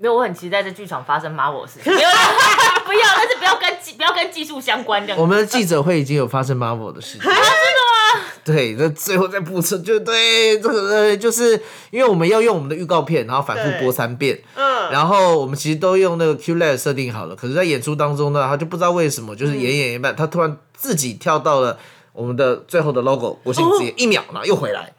[0.00, 1.92] 没有，我很期待在剧场发生 Marvel 的事情。
[1.92, 2.16] 没有啦，
[2.86, 5.20] 不要，但是不要跟技不要跟技术相关这样。
[5.20, 7.20] 我们的记者会已经有发生 Marvel 的事情。
[7.20, 8.24] 真的吗？
[8.42, 11.52] 对，那最后再补充，就对这个呃，就是
[11.90, 14.40] 因为我们要用我们的预告片，然后反复播三遍。
[14.54, 21.78] 嗯，然后我们其实都用那个 Q Lab 设定好了，可是，在演出当中呢，他就不知道为什么，就是演演一半，他突然自己跳到了
[22.14, 24.92] 我们的最后的 logo 国庆之夜，一秒，然后又回来。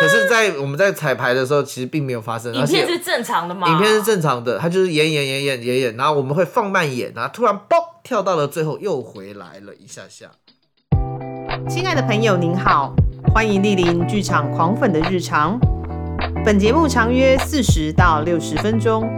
[0.00, 3.68] 可是，在我们在彩排的时候，其实并没有发生，而且影片是正常的吗？
[3.68, 10.26] 影片是正常的，它就是演演演演演演，然后我们会放慢演，然后突然嘣跳到了最后又回来了一下下。
[11.68, 12.94] 亲爱的朋友您好，
[13.32, 15.58] 欢迎莅临剧场狂粉的日常。
[16.44, 19.08] 本节目长约四十到六十分钟，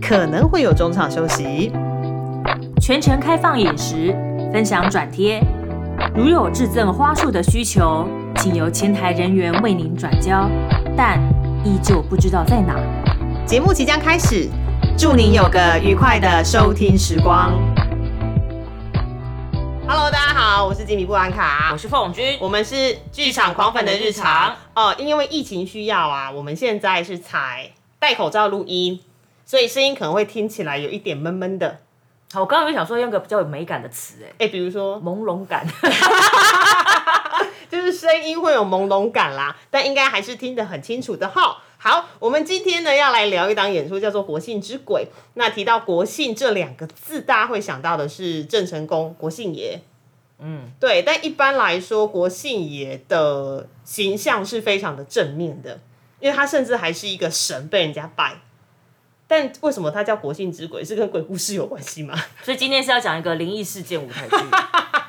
[0.00, 1.70] 可能会有中场休息。
[2.80, 4.16] 全程开放饮食，
[4.52, 5.42] 分享转贴。
[6.14, 10.48] 如有致赠花束的需求，请由前台人员为您转交，
[10.96, 11.18] 但
[11.64, 12.74] 依旧不知道在哪。
[13.46, 14.48] 节目即将开始，
[14.96, 17.52] 祝您有个愉快的收听时光。
[19.86, 24.94] Hello，大家好，我是吉米布兰卡我，是凤君，我们是剧场狂粉的日常哦。
[24.98, 29.00] 因为疫情需要啊，我们现在是采戴口罩录音，
[29.44, 31.80] 所以声音可能会听起来有一点闷闷的。
[32.32, 35.66] 好，我刚刚有想说用个比较有美感的词，哎，哎，比如说，朦胧感。
[37.70, 41.62] 就是声音会有朦胧感啦，但应该还是听得很清楚的哈。
[41.78, 45.06] 好，我们今天呢要来聊一档演出，叫做《国姓之鬼》。
[45.34, 49.80] 那提到国姓这两个字，大家会想到的是郑成功国姓爷。
[50.40, 55.80] 嗯，对，但一般来说，国姓爷的形象是非常的正面的，
[56.18, 58.40] 因为他甚至还是一个神被人家拜。
[59.26, 60.84] 但为什么他叫国姓之鬼？
[60.84, 62.14] 是跟鬼故事有关系吗？
[62.42, 64.36] 所以今天是要讲一个灵异事件舞台剧。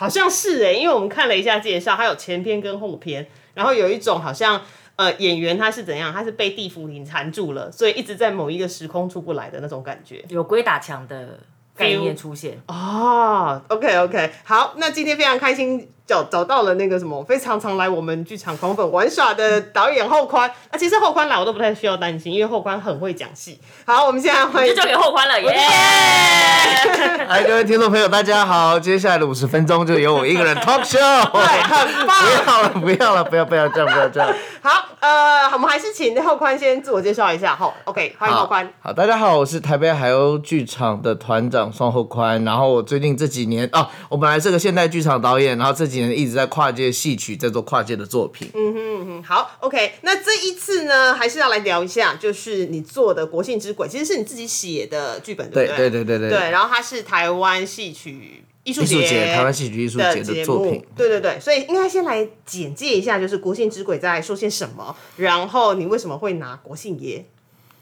[0.00, 4.58] 好像是哎、因为我们看了一下介绍，它有前篇跟后篇，然后有一种好像
[4.96, 10.24] 呃演员他是怎样，他是被地府灵缠住了，所以一直在某一个时空出不来的那种感觉。
[10.30, 11.38] 有鬼打墙的
[11.76, 12.58] 概念出现。
[12.66, 23.60] 哦，OK OK，好，那今天非常开心找找到了那个什么非常常来我们剧场狂粉玩耍的导演后宽，啊，其实后宽来我都不太需要担心，因为后宽很会讲戏。
[23.84, 25.52] 好，我们现在欢迎就交给后宽了，耶！
[27.28, 31.30] 来，各位听众朋友，大家好，接下来的五十分钟就由我一个人 talk show。
[31.30, 32.80] 对，很棒。
[32.80, 34.34] 不要了，不要了，不要不要这样，不要这样。
[34.62, 37.54] 好，呃，我们还是请后宽先自我介绍一下。
[37.54, 38.68] 好，OK，欢迎后宽。
[38.82, 42.42] 好，大家好，我是台北海鸥剧场的团长双后宽。
[42.44, 48.50] 然后我最近这几年啊，我本来是个现代剧场导演，然后这几年一直在跨界戏曲，在做跨界的作品。
[48.54, 55.90] 嗯哼嗯哼，好，OK，那这一次呢，还是要来聊一下，就是你做的《国庆之鬼》，其实是你自己写的剧本，对对不对？
[55.90, 60.84] 对对对对对，然后它是台湾戏曲艺术艺术节，台湾戏曲艺术节的作品。
[60.96, 67.24] 对对对，所以应该先来简介一下，就是《国庆之鬼》在说些什么，然后你为什么会拿国庆爷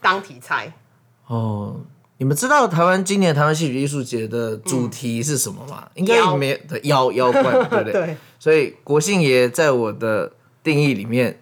[0.01, 0.73] 当题材？
[1.27, 1.81] 哦，
[2.19, 5.89] 你们知道台湾今年台湾戏曲艺术节的主题是什么吗？
[5.95, 7.93] 应该妖没的妖妖怪，对不对？
[7.93, 11.41] 对，所以国庆爷在我的定义里面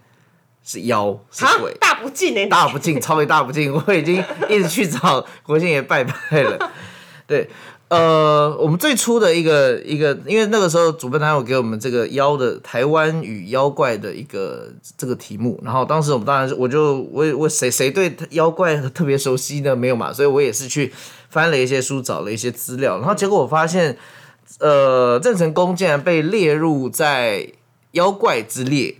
[0.62, 3.72] 是妖是啊鬼，，大不敬哎，大不敬，超级大不敬。
[3.86, 6.70] 我已经一直去找国庆爷拜拜了。
[7.26, 7.48] 对，
[7.88, 19.76] 呃，我们最初的一个一个，因为那个时候主办单位有给我们这个妖的台湾与妖怪的一个这个题目，然后当时我们当然是我就我我谁谁对妖怪特别熟悉呢？
[19.76, 20.92] 没有嘛，所以我也是去
[21.30, 23.96] 翻了一些书，找了一些资料，然后结果我发现，
[24.58, 27.48] 呃，郑成功竟然被列入在
[27.92, 28.96] 妖怪之列。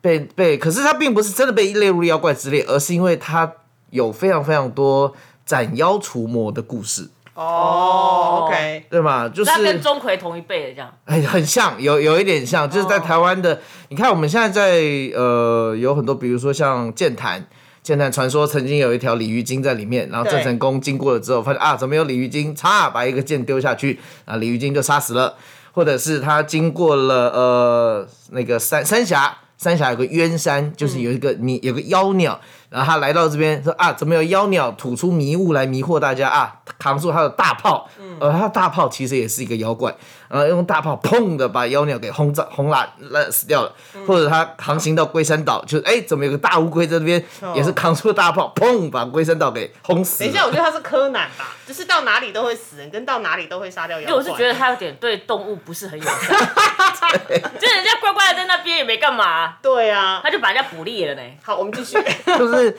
[0.00, 3.52] 被被，可是他并不是真的被列入妖怪之列，而是因为他
[3.90, 5.14] 有非常非常多
[5.46, 9.28] 斩妖除魔的故事，哦，OK，对嘛？
[9.28, 10.92] 就是他跟钟馗同一辈的这样。
[11.06, 14.80] 哎，很像，有有一点像，就是在台湾的，你看我们现在在
[15.14, 17.46] 呃有很多，比如说像剑潭，
[17.82, 25.34] 剑潭传说曾经有一条鲤鱼精在里面，然后郑成功经过了之后，发现啊怎么有鲤鱼精，嚓把一个剑丢下去，啊鲤鱼精就杀死了，
[25.72, 29.38] 或者是他经过了呃那个三三峡。
[29.58, 32.40] 三峡有个冤山，就是有一个你有个妖鸟，
[32.72, 36.28] 然后他来到这边说啊，怎么有妖鸟吐出迷雾来迷惑大家？
[36.28, 36.56] 啊？
[36.78, 37.88] 扛住他的大炮，
[38.18, 39.94] 呃，他的大炮其实也是一个妖怪，
[40.28, 43.72] 然后用大炮砰的把妖鸟给轰炸轰烂烂死掉了，
[44.06, 47.22] 或者他航行到龟山岛，就是哎，怎么有个大乌龟在这边，
[47.54, 50.20] 也是扛出大炮砰把龟山岛给轰死。
[50.20, 54.10] 等一下，我觉得他是柯南吧，就是到哪里都会死人，跟到哪里都会杀掉妖怪。
[54.10, 56.48] 因为我是觉得他有点对动物不是很友善，
[57.28, 60.20] 就人家乖乖的在那边也没干嘛，对啊。
[60.22, 61.30] 他就把人家捕猎了呢。
[61.42, 61.96] 好，我们继续。
[62.38, 62.76] 就是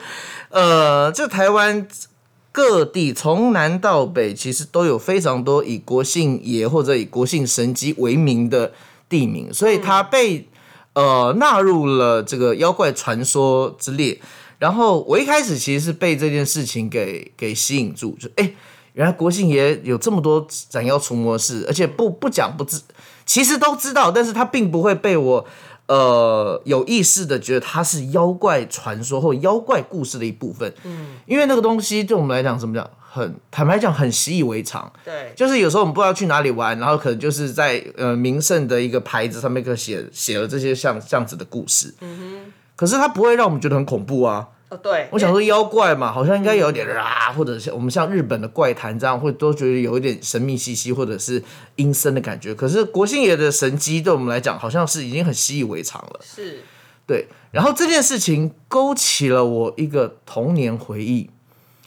[0.50, 1.86] 呃，就台湾
[2.52, 8.72] 各地从南到北，其实都有非常多以国姓爷或者以国姓神机为名的
[9.08, 10.48] 地名，所以它被、
[10.94, 14.18] 呃纳入了这个妖怪传说之列。
[14.58, 18.50] 然然后我一开始其实是被这件事情给给吸引住，就哎，
[18.94, 22.80] 原来国姓爷有这么多斩妖除魔事，而且不不讲不知，
[23.26, 25.46] 其实都知道，但是它并不会被我
[25.86, 30.72] 呃有意识的觉得它是妖怪传说或妖怪故事的一部分。
[30.84, 34.90] 嗯，因为那个东西对我们来讲，怎么讲，很坦白讲，很习以为常。
[35.04, 41.94] 对，就是有时候我们不知道去哪里玩，然后可能就是在呃名胜的一个牌子上面，可写写了这些像这样子的故事。
[42.00, 42.52] 嗯哼。
[42.76, 44.48] 可是它不会让我们觉得很恐怖啊。
[44.70, 51.42] 哦对，我想说妖怪嘛，好像应该有点啊，或者像我们像日本的怪谈这样，会都觉得有一点神秘兮兮或者是
[51.76, 52.54] 阴森的感觉。
[52.54, 56.20] 可是国姓爷的神机对我们来讲，好像是已经很习以为常了。
[56.22, 56.60] 是，
[57.06, 61.30] 对，然后这件事情勾起了我一个童年回忆。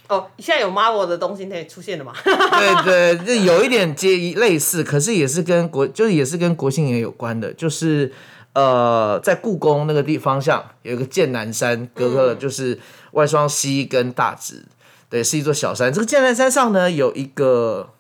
[0.07, 2.13] 哦，现在有 Marvel 的东西可以出现了吗？
[2.23, 2.83] 对
[3.18, 8.13] 对，这有一点接类似，可是也是跟国，就是也是跟国庆爷有关的，就是
[8.57, 12.80] 呃，在故宫那个地方向有一个剑南山，隔个就是
[13.12, 14.65] 外双溪跟大直，
[15.12, 15.94] 对，是一座小山。
[15.94, 17.92] 这个剑南山上呢，有一个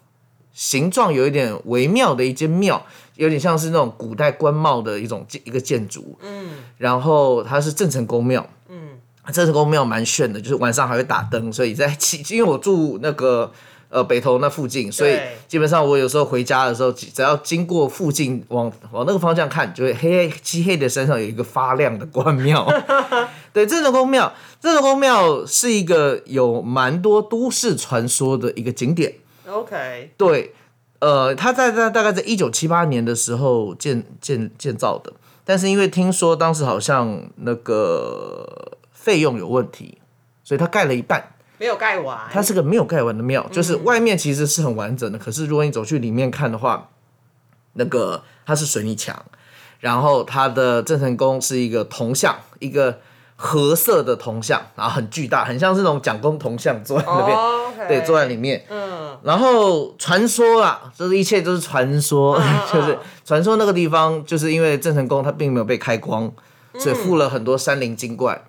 [0.53, 2.83] 形状有一点微妙的一间庙，
[3.17, 6.49] 有点像是那种古代官帽的一种建一个建筑，嗯，
[6.79, 8.97] 然后它是郑成功庙，嗯。
[9.31, 13.51] 郑成功庙蛮炫的，就是晚上还会打灯，所以在七，因为我住那个
[13.89, 15.17] 呃北投那附近，所以
[15.47, 22.67] 基本上我有时候回家的时候，只要经过附近往往那个方向看，就会黑黑漆黑的山上有一个发亮的关庙。
[23.53, 29.15] 对，这座宫庙，这座宫庙是一个有蛮多都市传说的一个景点。
[29.47, 30.53] OK，对，
[30.99, 35.13] 呃，它在在大概在一九七八年的时候建建建造的，
[35.45, 39.97] 但是因为听说当时好像那个费用有问题，
[40.43, 41.31] 所以它盖了一半。
[41.57, 46.89] 没有盖完，它是个没有盖完的庙，就是外面其实是很完整的，可是如果你走去里面看的话，
[47.73, 49.25] 那个它是水泥墙，
[49.79, 52.99] 然后它的郑成功是一个铜像，一个
[53.35, 58.63] 褐色的铜像，然后很巨大，很像是那种蒋公铜像坐在那边，对，坐在里面。
[58.69, 66.31] 嗯，然后传说啊，这一切都是传说， 嗯就是传说那个地方，就是因为郑成功他并没有被开光，
[66.77, 68.33] 所以附了很多山林精怪。
[68.33, 68.41] 哦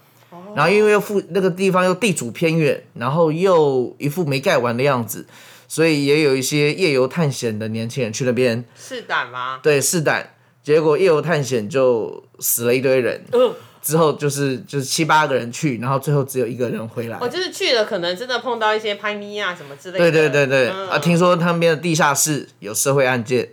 [0.54, 5.26] 然后因为又附那个地方又地处偏远，然后又一副没盖完的样子，
[5.66, 9.60] 所以也有一些夜游探险的年轻人去那边试胆吗？
[9.62, 13.24] 对试胆，结果夜游探险就死了一堆人。
[13.32, 17.18] 嗯，之后就是就是七八个人去，然后最后只有一个人回来。
[17.20, 20.10] 我就是去了，可能真的碰到一些拍咪啊什么之类的。
[20.10, 23.48] 对对对对，嗯啊，听说他们边的地下室有社会案件，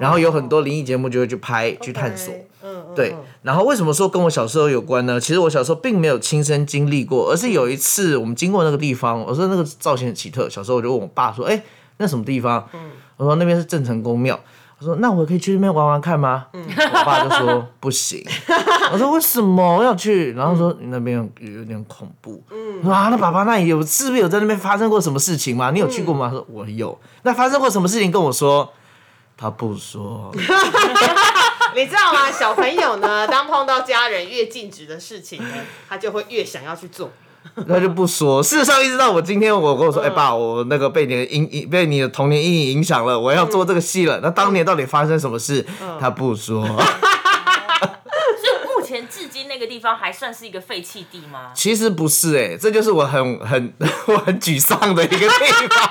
[0.00, 2.32] 然后有很多灵异节目就会去拍去探索。
[2.62, 5.20] 嗯，嗯对嗯，然后为什么说跟我小时候有关呢？
[5.20, 11.62] 其实我小时候并没有亲身经历过，而是有一次我们经过那个地方，我说那个造型很奇特，小时候我就问我爸说：“哎，
[11.98, 12.68] 那什么地方？”
[13.16, 14.38] 我说那边是郑成功庙。
[14.80, 16.46] 我说那我可以去那边玩玩看吗？
[16.52, 18.24] 我爸就说不行。
[18.92, 20.32] 我说为什么我要去？
[20.34, 22.40] 然后说那边有有点恐怖。
[22.52, 25.72] 嗯说啊，那爸爸那里有是不是有在那边发生过什么事情吗？
[25.72, 26.28] 你有去过吗？
[26.28, 26.96] 他说我有。
[27.24, 28.72] 那发生过什么事情跟我说？
[29.36, 30.32] 他不说。
[31.78, 32.28] 你知道吗？
[32.28, 35.54] 小朋友呢， 当碰到家人越禁止的事情呢，
[35.88, 37.12] 他就会越想要去做。
[37.68, 38.42] 他就不说。
[38.42, 44.18] 事实上，一直到我今天，我跟我说，哎、爸，我那个被你的阴影，被你的童年阴影影响了，我要做这个戏了。
[44.20, 45.64] 那当年到底发生什么事？
[46.00, 46.66] 他不说。
[46.66, 46.76] 所
[48.50, 51.52] 以目前至今那个地方还算是一个废弃地吗？
[51.54, 53.72] 其实不是、哎，这就是我很很
[54.06, 55.90] 我很沮丧的一个地方。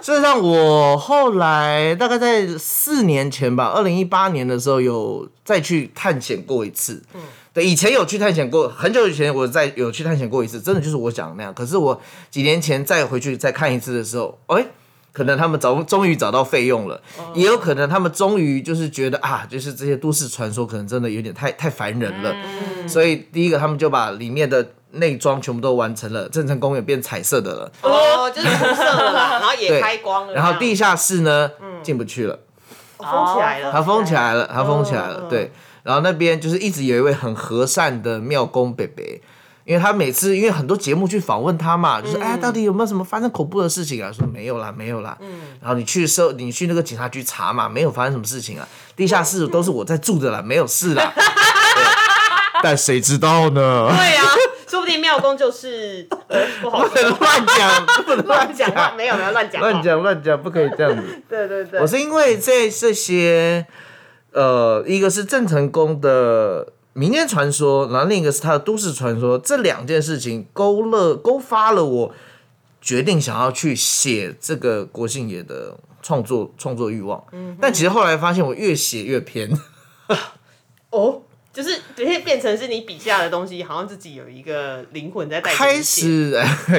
[0.02, 7.02] 事实上，我后来大概在四年前吧，二零一八年的时候有再去探险过一次。
[7.14, 7.20] 嗯，
[7.52, 11.52] 对，以前有去探险过，很久以前我在有去探险过一次，真的就是我讲的那样。
[11.52, 14.64] 可是我几年前再回去再看一次的时候，哎、
[15.12, 17.00] 可能他们找终于找到费用了，
[17.34, 22.34] 也有可能他们终于就是觉得啊，就是这些都市传说可能真的有点太太烦人了，
[22.86, 31.50] 所以第一个他们就把里面的内装全部都完成了，郑成功也变彩色的了，哦，就是涂色了啦， 然后也对开光了，然后地下下室呢
[31.82, 32.38] 进不去了，
[32.98, 35.50] 封起来了，它封起来了，它封起来了，嗯对，
[35.82, 39.20] 然后那边就是一直有一位很和善的庙公北北。
[39.70, 44.10] 因为他每次因为很多节目去访问他嘛，就是哎，到底有没有什么发生恐怖的事情啊？
[44.10, 45.16] 说没有啦，没有啦。
[45.60, 48.66] 然后你去搜，你去那个警察局查嘛，没有发生什么事情啊。
[48.96, 51.12] 地下室都是我在住的啦，没有事啦。
[52.64, 53.86] 但谁知道呢？
[53.96, 54.24] 对呀、
[54.66, 61.22] 说不定庙公就是呃不能说， 乱讲，不能乱讲话，讲，没有没有乱讲话，乱，讲乱讲，不可以这样子。
[61.30, 63.64] 对对对，我是因为这这些，
[64.32, 72.14] 呃，一个是郑成功的民间传说，然后另一个是他的都市传说，这两件事情勾勒勾发了我
[72.80, 77.22] 决定想要去写这个国姓爷的创作创作欲望。
[77.60, 79.50] 但其实后来发现我越写越偏，
[80.90, 85.80] 哦，就是直接变成是你笔下的东西，好像自己有一个灵魂在带开。
[85.80, 86.30] 始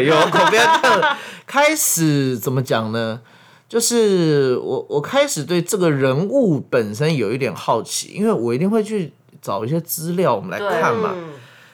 [0.03, 3.21] 有口不要这样， 开始怎么讲呢？
[3.69, 11.11] 就是我我开始对这个人物本身有一点好奇，因为我一定会去找一些资料，我们来看嘛。
[11.15, 11.33] 嗯，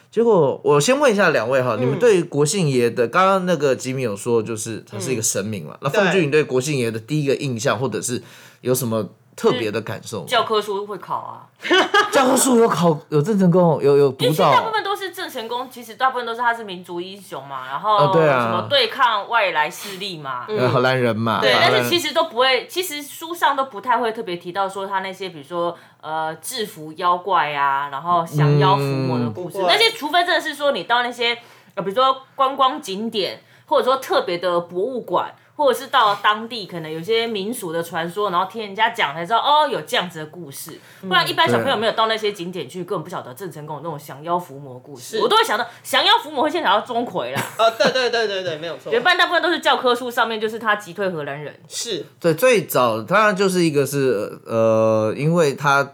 [0.10, 5.78] 结果我先问一下两位哈，你们对于国姓爷的，刚刚那个吉米有说，就是他是一个神明嘛？
[5.82, 8.22] 那凤俊，你对国姓爷的第一个印象，或者是
[8.62, 10.24] 有什么特别的感受？
[10.26, 11.46] 教科书会考啊，
[12.12, 31.38] 教科书有考有郑成功，有有读因为其实大部，分都是郑成功，其实大部分都是他是民族英雄嘛，然后什么对抗外来势力嘛，呃荷兰人嘛，对，但是其实都不会，其实书上都不太会特别提到说他那些，比如说呃制服妖怪啊，然后降妖伏魔的故事，嗯那些除非真的是说你到那些
[31.76, 35.32] 呃比如说观光景点，或者说特别的博物馆。
[35.58, 40.80] 或者是到当地可能有些民俗的传说，然后听人家讲才知道哦，有这样子的故事。
[41.02, 45.18] 不然一般小朋友没有到那些景点去，根本不晓得郑成功有那种降妖伏魔故事。
[45.20, 51.60] 我都会想到降妖伏魔会先想到钟馗啦，啊，对对对对对，没有错，原般大部分都是教科书上面就是他击退荷兰人。
[51.68, 55.94] 是对，最早当然就是一个是呃，因为他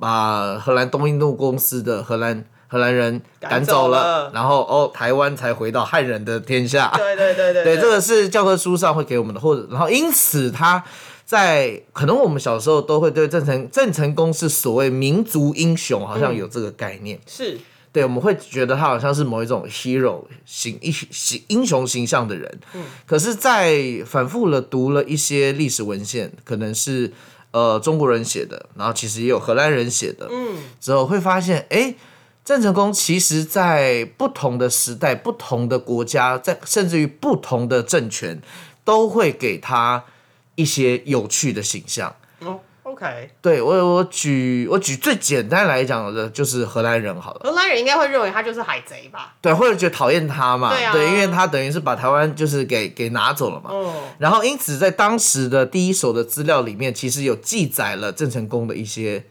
[0.00, 6.92] 把荷兰东印度公司的荷兰荷兰人赶走了，然后哦，台湾才回到汉人的天下。
[6.96, 10.82] 对对对对对，这个是教科书上会给我们的，或者然后因此他
[11.24, 17.20] 在可能我们小时候都会对郑成郑成功是所谓民族英雄，好像有这个概念。
[17.28, 17.56] 是
[17.92, 22.58] 对，我们会觉得他好像是某一种 hero 形英形英雄形象的人。
[22.72, 27.12] 嗯，可是，在反复了读了一些历史文献，可能是
[27.52, 31.94] 呃中国人写的，然后其实也有荷兰人写的，嗯，之后会发现，哎，
[32.44, 38.42] 郑成功其实在不同的时代、不同的国家，在甚至于不同的政权，
[38.84, 40.04] 都会给他
[40.54, 42.14] 一些有趣的形象。
[42.40, 47.40] 哦，OK，对我，我举我举最简单来讲的，就是荷兰人好了。
[47.44, 49.34] 荷兰人应该会认为他就是海贼吧？
[49.40, 53.70] 对，或者觉得讨厌他嘛，对啊因为他等于是把台湾就是给给拿走了嘛。
[53.70, 59.24] 哦，然后因此在当时的第一手的资料里面，其实有记载了郑成功的一些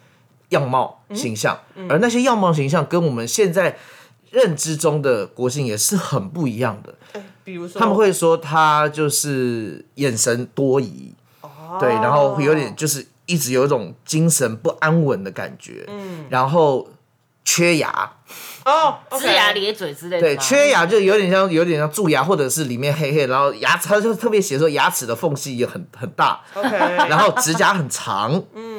[0.54, 3.78] 样貌形象，而那些样貌形象跟我们现在
[4.32, 7.22] 认知中的国姓也是很不一样的。
[7.44, 7.80] 比如说？
[7.80, 11.78] 他们会说他就是眼神多疑，哦。
[11.80, 16.88] 对，然后会有点就是一直有一种精神不安稳的感觉，嗯，然后
[17.44, 18.14] 缺牙，
[18.64, 26.70] 哦，龇牙咧嘴之类的对，缺牙就有点像有点像蛀牙，或者是里面黑黑，然后牙齿他就特别写说牙齿的缝隙也很很大，OK，
[27.10, 28.73] 然后指甲很长，嗯，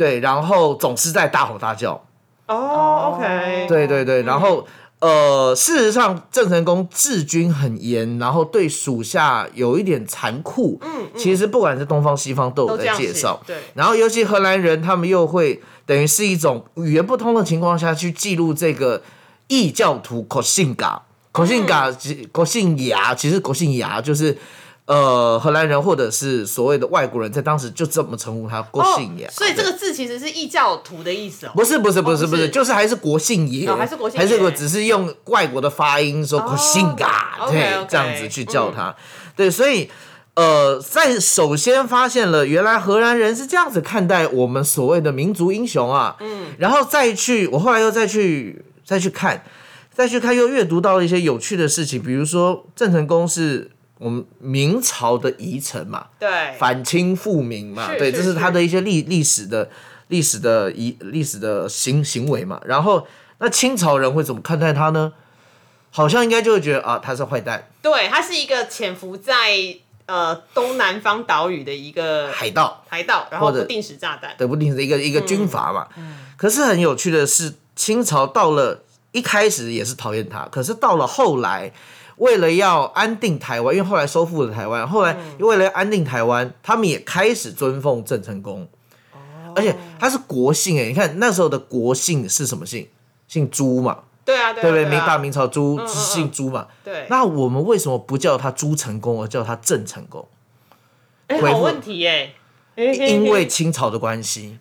[0.00, 2.02] 对，然后总是在大吼大叫，
[2.46, 4.66] 哦，OK，对对对，然后。
[5.00, 10.78] 呃，事实上，郑成功治军很严，然后对属下有一点残酷。
[10.82, 13.40] 嗯，其实不管是东方西方都有在介绍。
[13.46, 19.02] 对然后尤其荷兰人，他们又会等于是一种语言不通的情况下去记录这个
[19.48, 21.00] 异教徒口信嘎，
[21.32, 21.90] 口信嘎，
[22.30, 24.36] 口信牙，其实口信牙就是。
[24.90, 31.52] 呃，荷兰人或者是所谓的外国人，在当时就这么称呼他国姓爷、哦，所以这个字其实是异教徒的意思哦。
[31.54, 38.92] 不是不是不是不是，哦就是还是国姓爷，哦还是国姓爷还是我只是用外国的发音说国姓嘎，哦对这样子去叫他，
[39.36, 39.88] 对，所以
[40.34, 49.44] 呃，在首先发现了原来荷兰人是这样子看待我们所谓的民族英雄啊，嗯，然后再去，我后来又再去再去看，
[49.94, 53.70] 再去看又阅读到了一些有趣的事情，比如说郑成功是
[54.00, 59.68] 我们明朝的遗臣嘛，对，反清复明嘛，对，这是他的一些历历史的
[60.08, 62.58] 历史的遗历史的行行为嘛。
[62.64, 63.06] 然后，
[63.40, 65.12] 那清朝人会怎么看待他呢？
[65.90, 69.76] 好像应该就会觉得啊，他是坏蛋、对，他是一个潜伏在
[70.06, 74.34] 呃东南方岛屿的一个海盗，海盗，然后不定时炸弹。
[74.38, 75.86] 对不定时一个一个军阀嘛。
[76.38, 81.70] 可是很有趣的是，清朝到了一开始也是讨厌他，可是到了后来。
[82.20, 88.68] 为了要安定台湾，因为后来收复了台湾，后来为了要安定台湾，他们也开始尊奉郑成功。
[89.56, 92.86] 而且他是国姓哎，你看那时候的国姓是什么姓？
[93.26, 94.84] 姓朱嘛，对啊，对不对？
[94.84, 96.68] 啊明大明朝朱嗯嗯姓朱嘛。
[96.84, 100.28] 对，那我们为什么不叫他朱成功，而叫他郑成功？
[101.26, 102.34] 哎，好问题耶，
[102.76, 104.58] 因为清朝的关系。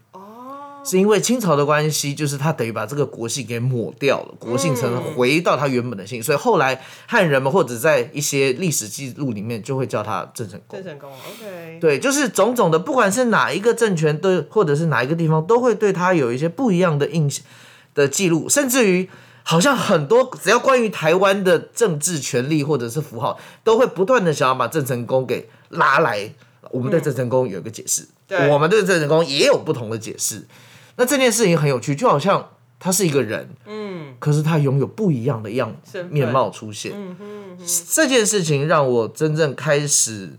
[0.79, 10.83] 哦是因为清朝的关系，就是他等于把这个国姓给抹掉了，国姓成回到他原本的姓，所以后来汉人们或者在一些历史记录里面就会叫他郑成功郑。
[10.83, 17.43] 成功，OK，对，就是种种的，不管是哪一个政权都，或者是哪一个地方，都会对他有一些不一样的印象
[17.93, 19.09] 的记录，甚至于
[19.43, 26.33] 好像很多只要关于台湾的政治权利或者是符号，都会不断的想要把郑成功给拉来。
[26.71, 30.45] 我们对郑成功有一个解释，对我们对郑成功也有不同的解释。
[30.99, 35.73] 那这件事情很有趣，就好像他是一个人，嗯，可是他拥有不一样的样
[36.09, 36.91] 面貌出现。
[36.93, 40.37] 嗯这件事情让我真正开始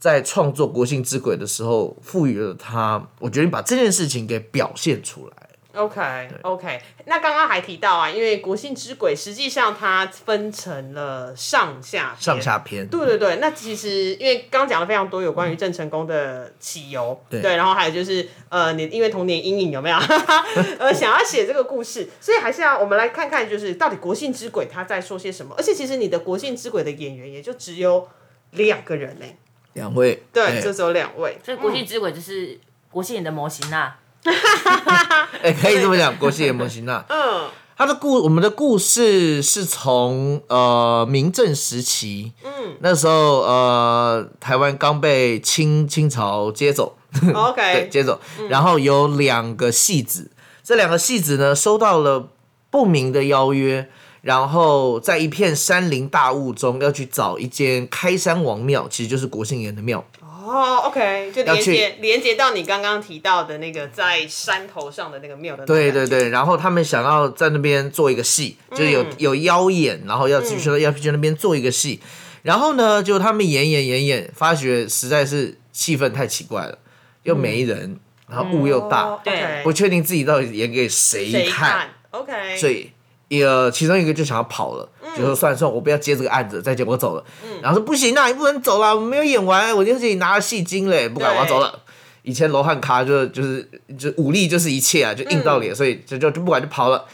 [0.00, 5.43] 在创作《国姓之鬼》的时候，赋予了他，我决定把这件事情给表现出来。
[5.74, 12.20] OK OK，那刚刚还提到啊，因为国姓之鬼实际上它分成了上下篇。
[12.20, 17.40] 上下篇，对对对，那其实因为刚刚讲了非常多有关于郑成功的起由，对。
[17.56, 19.98] 然后还有就是呃，你因为童年阴影有没有？
[20.78, 25.54] 呃，想要写这个故事，所以还是要我们来看看，就是到底国姓之鬼他在说些什么。
[25.58, 28.08] 而且其实你的国姓之鬼的演员也就只有
[28.52, 29.26] 两个人呢、
[29.72, 30.22] 两位。
[30.32, 30.60] 对，哎。
[30.60, 31.36] 就只有两位。
[31.44, 32.58] 所以国姓之鬼就是
[32.90, 33.98] 国信人的模型啊。
[35.42, 37.48] 哎、可以这么讲，国信的模型那嗯。
[37.76, 50.30] 他的故我们的故事是从呃明正时期，嗯，那时候呃台湾刚被清清朝接走， 对，，OK，接走，然后有两个戏子，
[50.62, 52.28] 这两个戏子呢收到了
[52.70, 53.90] 不明的邀约，
[54.20, 60.04] 然后在一片山林大雾中要去找一间开山王庙，其实就是国姓爷的庙。
[60.44, 72.00] 哦，OK，就连接连接到你刚刚提到的那个在山头上的那个庙的对对对，然后他们想要在那边做一个戏，就是有、有妖演，然后要去说要去那边做一个戏，
[72.42, 76.78] 然后呢，就他们演演演演，发觉实在是气氛太奇怪了，
[77.22, 77.98] 又没人，
[78.28, 79.62] 然后雾又大，哦对。
[79.64, 82.90] 不确定自己到底演给谁谁，看？OK，所以
[83.34, 87.24] 一个其中一个就想要跑了，就说算了算了，我不要接这个案子，再见，我走了。
[87.60, 91.80] 然后说不行啊，你不能走了，我没有演完，我就自己拿了戏精嘞，不管我要走了。
[92.22, 97.04] 以前罗汉卡就就是就武力就是一切啊，就硬道理，所以就就就不管就跑了。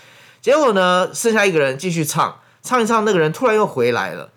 [0.41, 4.31] 结果呢，剩下一个人继续唱，唱一唱，那个人突然又回来了，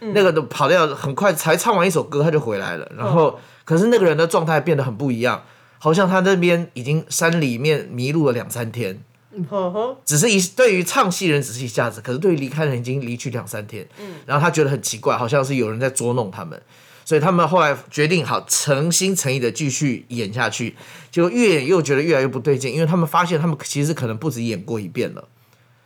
[0.00, 2.90] 那个都跑掉，很快才唱完一首歌他就回来了。
[2.96, 5.44] 然后，可是那个人的状态变得很不一样，
[5.78, 9.00] 好像他那边已经山里面迷路了两三天。
[9.44, 16.60] 呵呵，只是一对于唱戏人只是一下子，可是对于离开人已经离去两三天，嗯，然后他觉得很奇怪，好像是有人在捉弄他们，
[17.04, 20.76] 所以他们后来决定好诚心诚意的继续演下去，
[21.10, 25.28] 结果越演又觉得越来越不对劲，因为他们发现他们其实可能不止演过一遍了，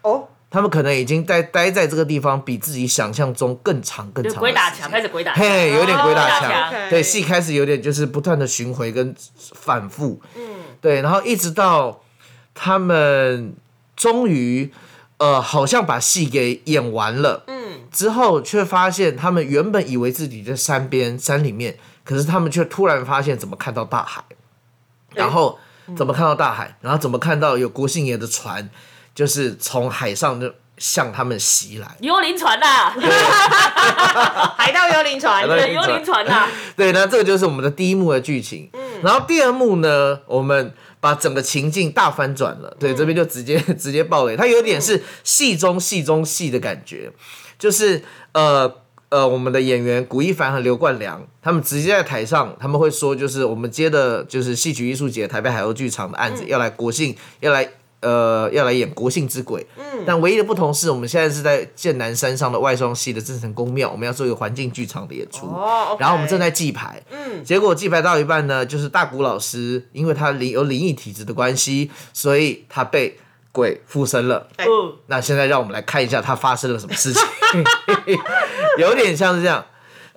[0.02, 5.42] 哦，他们可能已经待待在这个地方比自己想象中更长更就长鬼打墙，开始鬼打墙。
[5.42, 10.42] 嘿，有点鬼打墙，对，戏开始有点就是不断的巡回跟反复，嗯，
[10.80, 12.02] 对，然后一直到
[12.54, 13.54] 他们
[13.96, 14.72] 终于
[15.18, 24.22] 呃，好像把戏给演完了，嗯，之后却发现他们原本以为自己在山边山里面，可是他们却突然发现怎么看到大海，
[25.14, 25.58] 然后
[25.96, 28.70] 怎么看到大海，然后怎么看到有国姓爷的船，
[29.14, 31.96] 就是从海上就向他们袭来。
[32.00, 32.90] 幽灵船呐，
[34.56, 36.24] 海盗幽灵船，幽对，幽灵船。
[36.24, 38.70] 呐，对，那这个就是我们的第一幕的剧情。
[38.72, 38.80] 嗯。
[39.02, 42.76] 然后第二幕呢，我们把整个情境大翻转了。
[42.78, 47.10] 对，这边就直接 直接爆雷，它有点是戏中戏中戏的感觉，
[47.58, 48.76] 就是呃。
[49.10, 57.68] 呃，我们的演员古一凡和刘冠良，他们直接在台上，他们会说，就是我们接的就是戏曲艺术节台北海鸥剧场的案子，要来国庆，要来
[58.00, 59.66] 呃要来演国姓之鬼。
[59.76, 65.46] 嗯，但唯一的不同是我们现在是在剑南山上的外双溪的郑成宫庙，我们要做一个环境剧场的演出。
[65.46, 73.18] 哦然后我们正在记牌，嗯，结果记牌到一半呢，就是大谷老师，因为他灵有灵异体质的关系，所以他被
[73.52, 74.48] 鬼附身了。
[75.06, 77.22] 那现在让我们来看一下他发生了什么事情，
[78.78, 79.64] 有点像是这样。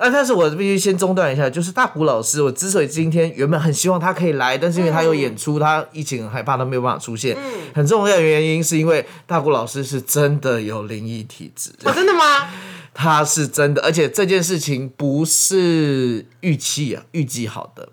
[0.04, 7.38] 啊，但是我必须先中断一下，就是大谷老师，我之所以今天原本很希望他可以来，但是因为他有演出，他疫情很害怕，他没有办法出现。
[7.74, 12.50] 很重要的原因是因为大谷老师是真的有灵异体质，哦，真的吗？
[12.94, 17.88] 他是真的，而且这件事情不是预期啊，预计好的。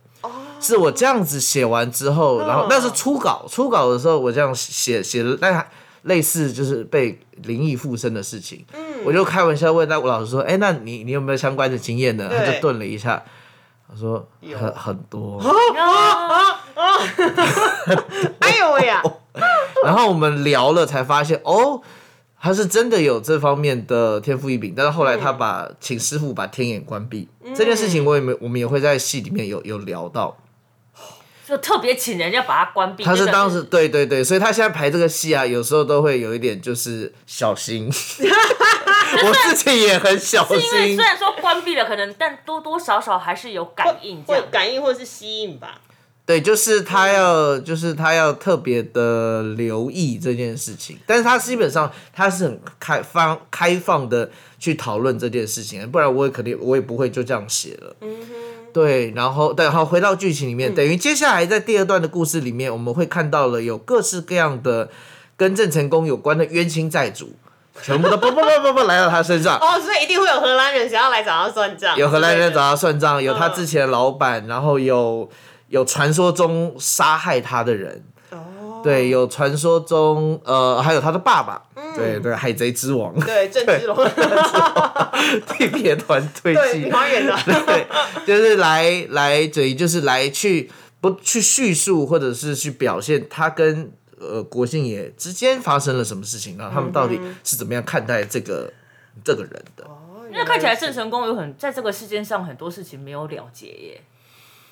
[0.60, 5.64] 是我这样子写完之后，然后那是初稿，初稿的时候我这样写写了，但
[6.02, 8.64] 类似就是被灵异附身的事情，
[9.04, 12.30] 我就开玩笑问那我老师说，哎、那你你有没有相关的经验呢？
[12.30, 13.22] 他就顿了一下，
[13.88, 15.40] 他说很很多，
[18.40, 19.02] 哎呦喂呀，
[19.84, 21.80] 然后我们聊了才发现，哦，
[22.40, 30.36] 他是真的有这方面的天赋异禀，但是后来他把、请师傅把天眼关闭、这件事情，我也没我们也会在戏里面有有聊到。
[31.48, 33.02] 就特别请人家把它关闭。
[33.02, 33.26] 他是。
[33.26, 37.90] 当时对对对，所以他现在排这个戏啊，有时候都会有一点就是小心，
[39.26, 41.04] 我自己也很小是因为心虽。
[41.04, 44.46] 然说关闭了，可能但多多少少还是有感应这会样。
[44.50, 45.80] 感应或是吸引吧？
[46.26, 57.96] 对，就是他要，就是他要特别的留意这件事情，但是他基本上他是很开放、开放的去讨论这件事情，不然我也肯定我也不会就这样写了。
[58.02, 58.16] 嗯
[58.72, 64.88] 对，然后对，好，回到剧情里面，等于接下来在第二段的故事里面，我们会看到了有各式各样的
[65.36, 67.34] 跟郑成功有关的冤亲债主，
[67.82, 69.56] 全部都不不不不不来到他身上。
[69.58, 75.28] 哦，所以一定会有荷兰人想要来找他算账，有荷兰人找他算账，有他之前的老板，然后有
[75.68, 81.62] 有传说中杀害他的人，哦，对，有传说中呃还有他的爸爸，
[81.96, 83.96] 对对，海贼之王，对郑芝龙，
[85.56, 87.86] 地铁团队对，系李，黄远的，对，
[88.26, 98.72] 就是来来嘴，就是来去不去叙述或者是去表现他跟呃国姓爷之间发生了什么事情，然后他们到底是怎么样看待这个
[99.24, 99.84] 这个人的。
[100.30, 104.00] 那看起来郑成功有很在这个世界上很多事情没有了结耶。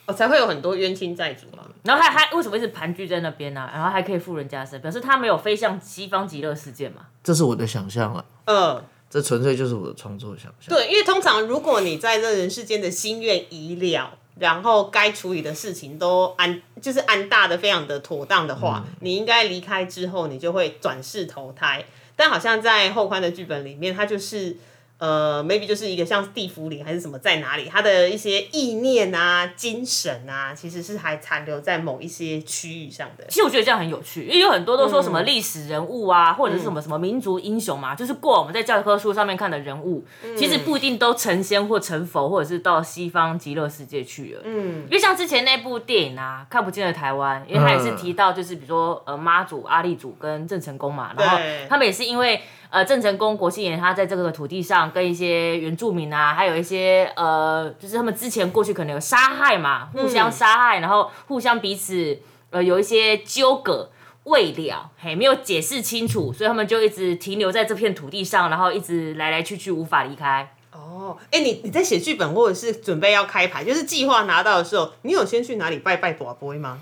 [0.07, 1.67] 哦才会有很多冤亲债主嘛。
[1.83, 7.07] 然后还还为什么一直盘踞在那边呢、然后还可以富人家身，表示他没有飞向西方极乐世界嘛？
[7.23, 10.75] 这是我的想象了，嗯，这纯粹就是我的创作想象。
[10.75, 14.18] 对，因为通常如果你在这人世间的心愿已了。
[14.39, 21.85] 然后该处理的事情都安，就是安大的非常的妥当的话，你应该离开之后，你就会转世投胎。
[22.15, 24.57] 但好像在后宽的剧本里面，他就是
[24.99, 33.25] 呃，maybe 就是一个像地府灵还是什么在哪里，他的一些意念啊、精神啊，其实是还残留在某一些区域上的。
[33.29, 40.05] 其实我觉得这样很有趣，因为有很多都说什么历史人物啊，或者是什么什么民族英雄嘛，就是过我们在教科书上面看的人物，
[40.37, 44.43] 其实不一定都成仙或成佛，或者是到西方极乐世界去了。
[44.45, 62.19] 嗯因为像之前那部电影啊，《看不见的台湾》，因为他也是提到，就是比如说呃妈祖、阿力祖跟郑成功嘛，然后他们也是因为呃郑成功、国庆爷他在这个土地上跟一些原住民啊，还有一些呃，就是他们之前过去可能有杀害嘛，互相杀害，然后互相彼此
[62.51, 63.91] 呃有一些纠葛。
[64.25, 70.55] 未了，嘿，没有解释清楚，所以他们就一直停留在这片土地上，然后一直来来去去，无法离开。
[70.71, 76.79] 哦，哎，你你在写剧本或者是准备要开牌，就是计划拿到的时候，你有先去哪里拜拜寡波吗？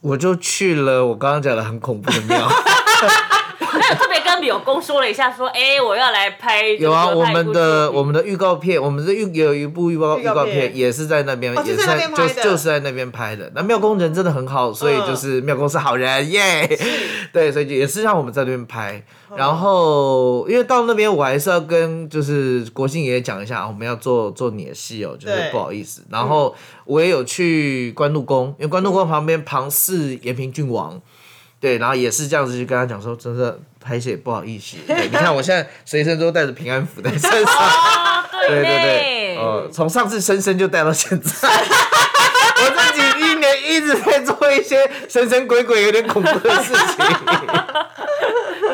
[0.00, 2.48] 我就去了我刚刚讲的很恐怖的庙，
[3.78, 6.62] 那 有特别跟柳工说了一下，说，哎、我要来拍。
[6.68, 13.48] 有啊，我们的我们的的预告片，我们的预有一部预告预预告片也是在那边，哦也是在就就是在那边拍的。
[13.54, 16.68] 那妙公人真的很好，所以嗯就是妙公是好人耶。
[17.32, 19.00] 对，所以也是让我们在那边拍。
[19.36, 26.02] 然后因为到那边我还是要跟就是国庆爷爷讲一下，啊我们要做做你的戏哦，就是不好意思。
[26.10, 31.00] 然后我也有去关渡宫，因为关渡宫旁边旁氏延平郡王。
[31.60, 34.76] 对，然后也是这样子去跟他讲说，真的拍戏不好意思。
[34.86, 37.32] 对，你看我现在随身都带着平安符在身上。
[37.32, 41.48] 哦，对对对对，对呃，从上次生生就带到现在。
[42.60, 47.04] 我自己一年一直在做一些神神鬼鬼、有点恐怖的事情。
[47.04, 47.88] 啊，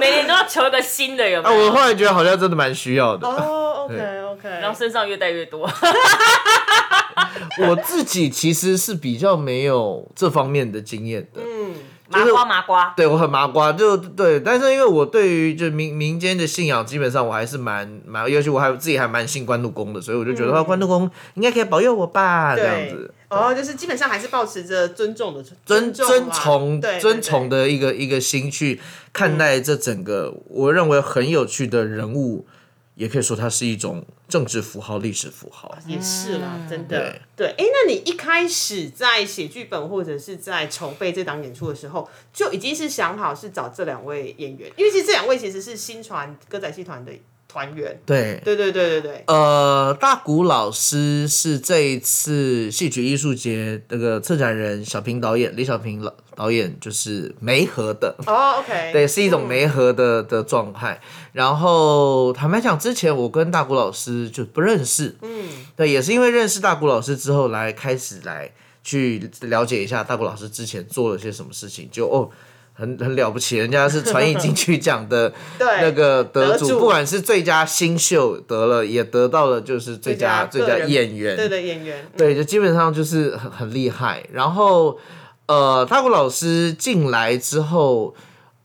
[0.01, 1.66] 每年都要求一个新的，有没有？
[1.66, 3.29] 我后来觉得好像真的蛮需要的。
[3.29, 3.94] 哦，OK
[4.33, 5.70] OK，然后身上越带越多。
[7.68, 11.42] 我自己其实是比较没有这方面的经验的。
[11.42, 11.75] 嗯，
[12.14, 28.81] 麻瓜麻瓜，对我很麻瓜，就对，但是因为我对于就民民间的信仰，基本上我还是蛮蛮，尤其我还自己还蛮信关渡公的，所以我就觉得话关渡公应该可以保佑我吧，这样子。，哦，就是基本上还是保持着尊重的尊重尊啦崇对尊崇的一个一个心去
[29.12, 32.46] 看待这整个我认为很有趣的人物，
[32.94, 35.76] 也可以说它是一种政治符号、历史符号。
[35.87, 37.54] 也是啦，嗯真的对对。
[37.59, 47.12] 哎，那你一开始在写剧本或者是在筹备这档演出的时候，就已经是想好是找这两位演员，因为其实这两位其实是新传歌仔戏团的
[47.55, 48.01] 团员。
[48.05, 58.17] 对，对对对对对，呃，大谷老师是这一次戏曲艺术节那个策展人小平导演，李小平老导演就是梅合的。
[58.27, 61.01] 哦，OK，对，是一种梅合的的状态。
[61.33, 65.45] 然后坦白讲，之前我跟大谷老师就不认识，嗯，
[65.77, 68.51] 对，也是因为认识大谷老师之后，来开始来
[68.83, 72.29] 去了解一下大谷老师之前做了些什么事情，就哦。
[72.77, 84.25] 很很了不起，人家是传艺金曲奖的那个得主，不管是最佳新秀得了，也得到了就是最佳最佳演员，对的演员，嗯对，就基本上就是很很厉害。
[84.33, 84.99] 然后，
[85.47, 88.13] 呃，大谷老师进来之后，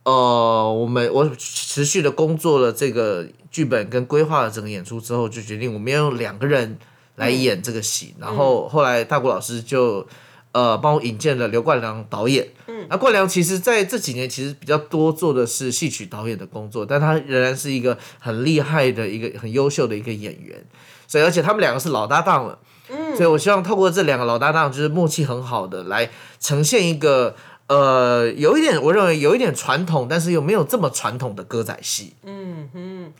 [0.03, 6.79] 呃，我们我持续的工作了这个剧本跟规划了整个演出之后，就决定我们要用两个人
[7.17, 8.15] 来演这个戏。
[8.19, 10.07] 然后后来大谷老师就
[10.51, 12.47] 呃帮我引荐了刘冠良导演。
[12.67, 20.63] 嗯，那冠良其实在这几年其实比较多做的是戏曲导演的工作，但他仍然是一个很厉害的一个很优秀的一个演员。
[21.07, 22.59] 所以，而且他们两个是老搭档了。
[22.91, 26.09] 嗯所以我希望透过这两个老搭档，就是默契很好的来
[26.39, 27.35] 呈现一个
[27.67, 32.15] 呃，有一点我认为有一点传统，但是又没有这么传统的歌仔戏。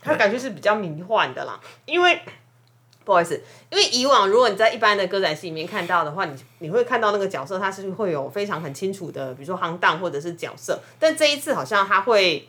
[0.02, 2.20] 他感觉是比较迷幻的啦，因为。
[3.10, 3.42] 不好意思，
[3.72, 12.48] 因为以往如果你在一般的歌仔戏里面看到的话，你你会看到那个角色他是会有非常很清楚的，比如说行当或者是角色，但这一次好像他会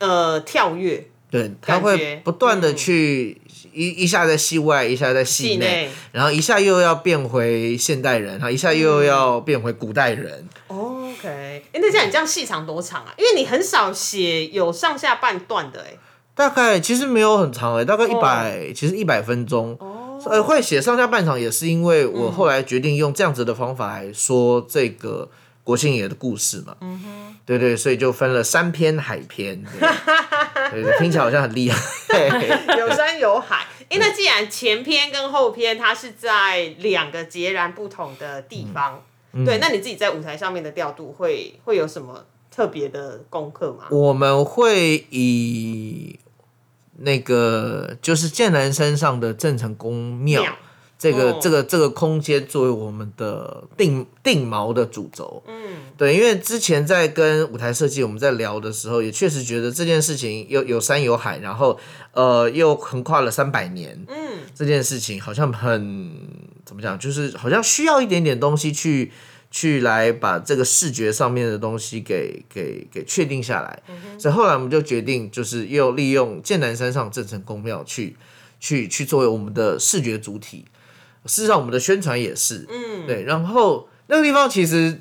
[0.00, 3.40] 呃跳跃，对，他会不断的去
[3.72, 10.48] 一一下在戏外，一下在戏内，然后一下又要变回现代人，然后一下又要变回古代人。
[10.66, 13.14] OK，哎、那这样你这样戏长多长啊？
[13.16, 15.96] 因为你很少写有上下半段的哎、
[16.34, 19.78] 大概其实没有很长诶、大概一百、哦其实一百分钟。
[20.24, 25.28] 呃，会写上下半场也是因为我后来决定用这样子的方法来说这个
[25.64, 26.76] 国庆爷的故事嘛。
[26.80, 27.36] 嗯哼。
[27.44, 29.60] 对对，所以就分了三篇海篇。
[30.70, 31.76] 对 对，听起来好像很厉害。
[32.78, 33.66] 有山有海。
[33.88, 43.86] 哎、那既然前篇跟后篇它是在两个截然不同的地方，嗯对，那你自己在舞台上面的调度会会有什么特别的功课吗？
[43.90, 46.16] 我们会以
[47.02, 50.52] 那个就是剑南山上的郑成功庙庙。
[50.98, 51.38] 这个、哦。
[51.42, 55.42] 这个这个空间作为我们的定定锚的主轴。
[55.48, 55.54] 嗯，
[55.96, 61.76] 对，因为之前在跟舞台设计我们在聊的时候，也确实觉得这件事情有有山有海，然后
[62.12, 64.16] 呃又横跨了三百年，嗯，
[64.54, 66.16] 这件事情好像很
[66.64, 69.10] 怎么讲，就是好像需要一点点东西去
[69.52, 73.80] 去来把这个视觉上面的东西给给给确定下来。
[74.18, 78.16] 所以后来我们就决定，就是又利用剑南山上郑成功庙去
[78.58, 80.64] 去去作为我们的视觉主体。
[81.26, 83.22] 事实上，我们的宣传也是，嗯，对。
[83.22, 85.00] 然后那个地方其实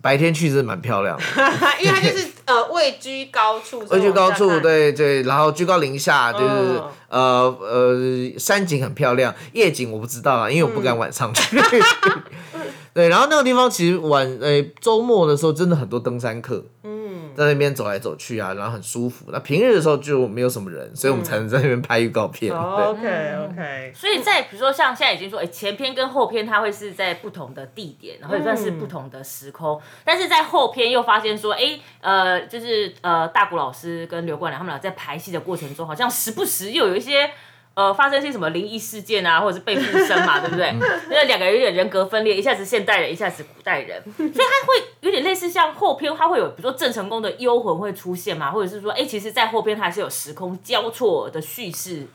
[0.00, 1.24] 白天去是蛮漂亮的，
[1.82, 11.56] 因为它就是呃位居高处，位居高处， 对对，然后居高临下，就是、嗯呃呃，山景很漂亮，夜景我不知道啊，因为我不敢晚上去。
[12.96, 19.26] 对，然后那个地方其实晚诶周末的时候真的很多登山客，嗯，在那边走来走去啊，然后很舒服。
[19.28, 22.50] 那平日的时候就没有什么人，所以我们才能在那边拍预告片。
[22.50, 37.30] 对，OK OK，所以在比如说像现在已经说，哎、前篇跟后篇它会是在不同的地点，然后也算是不同的时空，但是在后篇又发现说，哎、呃，就是呃大谷老师跟刘冠良他们俩在排戏的过程中，好像时不时又有一些。
[37.76, 40.68] 呃，发生一些什么灵异事件啊，或者是被附身嘛， 对不对？
[41.10, 52.08] 因为两个人有点人格分裂，一下子现代人，一下子古代人， 所以他会有点类似像后篇，他会有比如说郑成功的幽魂会出现嘛，或者是说，哎、其实，在后篇他还是有时空交错的叙事出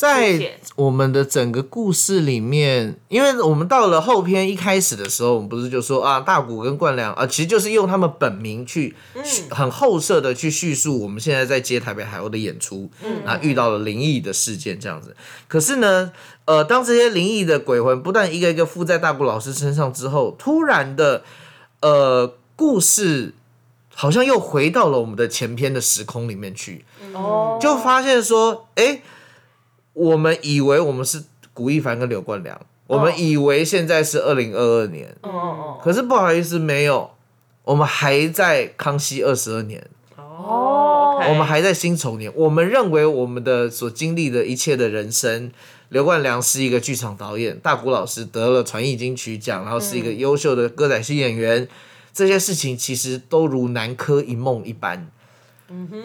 [0.00, 12.90] 在我们的整个故事里面，因为我们到了后篇一开始的时候，我们不是就说啊，大谷跟冠良啊，其实就是用他们本名去叙很后设的去叙述我们现在在接台北海鸥的演出，
[13.26, 15.14] 啊，遇到了灵异的事件这样子。
[15.46, 16.10] 可是呢，
[16.46, 21.24] 呃，当这些灵异的鬼魂不断一个一个附在大谷老师身上之后，突然的，
[21.82, 23.34] 呃，故事
[23.94, 26.86] 好像又回到了我们的前篇的时空里面去。
[27.12, 29.02] 哦，就发现说，哎、
[30.00, 37.10] 我们以为我们是古一凡跟刘冠良，我们以为现在是二零二二年，哦哦可是不好意思，没有，
[37.64, 39.86] 我们还在康熙二十二年，
[40.16, 45.52] 哦我们还在辛丑年，我们认为我们的所经历的一切的人生。
[45.90, 51.68] 刘冠良是一个剧场导演，大谷老师得了传艺金曲奖，然后是一个优秀的歌仔戏演员，
[52.14, 55.10] 这些事情其实都如南柯一梦一般。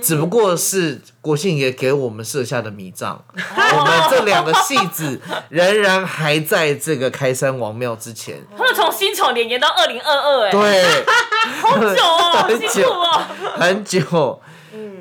[0.01, 8.39] 只不过是国庆爷给我们设下的迷障，我们这两个戏子仍然还在这个开山王庙之前。
[8.55, 11.05] 他们从辛丑年延到二零二二，哎，对，
[11.61, 13.21] 好久哦， 很辛久苦哦。
[13.57, 14.41] 很久。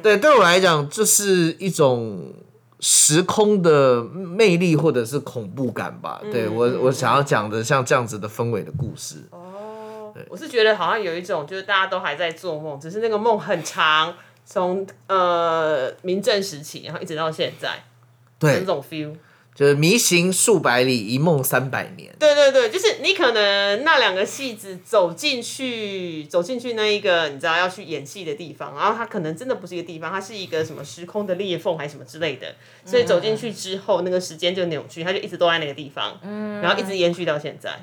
[0.03, 2.33] 对，对我来讲，这是一种
[2.81, 6.20] 时空的魅力或者是恐怖感吧。
[6.33, 9.16] 对我，我想要讲的像这样子的氛围的故事。
[9.31, 9.40] 哦
[10.29, 17.83] 我是觉得好像有一种，就是大家都还在做梦，只是那个梦很长，从呃民政时期，然后一直到现在，
[18.40, 19.14] 有对这，种 feel。
[19.54, 22.12] 就是迷行数百里，一梦三百年。
[22.18, 32.52] 对对对，就是你可能那两个戏子走进去，走进去那一个你知道要去演戏的地方，然后它可能真的不是一个地方，它是一个什么时空的裂缝还是什么之类的，
[32.85, 36.18] 所以走进去之后，那个时间就扭曲，它就一直都在那个地方，
[36.61, 37.78] 然后一直延续到现在。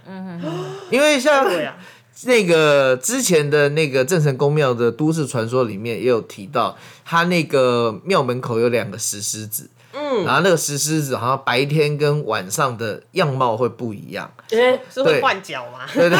[0.89, 1.77] 因为像对啊，
[2.23, 15.79] 那个之前的那个郑成功庙的都市传说里面也有提到，他那个庙门口有两个石狮子，嗯，然后那个石狮子好像白天跟晚上的样貌会不一样，哎，是会对换脚吗？
[15.93, 16.17] 对对。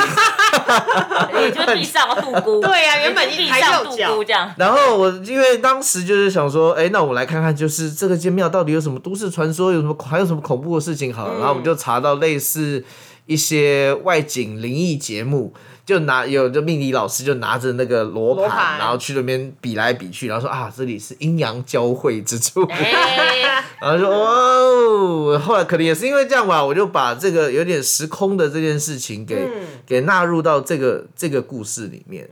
[1.42, 4.54] 也就是地上的杜姑， 对呀原本地上杜就脚姑这样。
[4.58, 11.34] 然后我因为当时就是想说，哎，那我来看看，就是这个间庙到底有什么都市传说，有什么还有什么恐怖的事情好了。
[11.36, 12.84] 然后我们就查到类似
[13.26, 15.54] 一些外景灵异节目。
[15.84, 22.64] 就拿有就命理老师就拿着那个罗盘，罗盘然后去那边比来比去，然后说啊，这里是阴阳交汇之处。
[22.70, 29.50] 哎， 然后说哦，后来可能也是因为这样吧，我就把这个有点时空的这件事情给、
[29.86, 32.30] 给纳入到这个这个故事里面。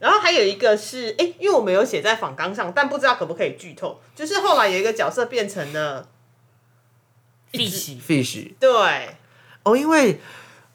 [0.00, 6.08] 然后还有一个是，哎，因为我们有写在访纲上，但不知道可不可以剧透，就是后来有一个角色变成了，
[7.50, 8.70] 利息 fish 对，
[9.66, 10.20] 哦，因为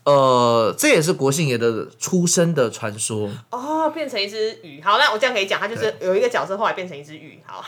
[0.04, 3.30] 呃，这也是国姓爷的出生的传说。
[3.52, 4.82] 哦，变成一只鱼。
[4.84, 7.40] 好，那我这样可以讲，他就是有一个角色后来变成一只鱼。
[7.46, 7.64] 好，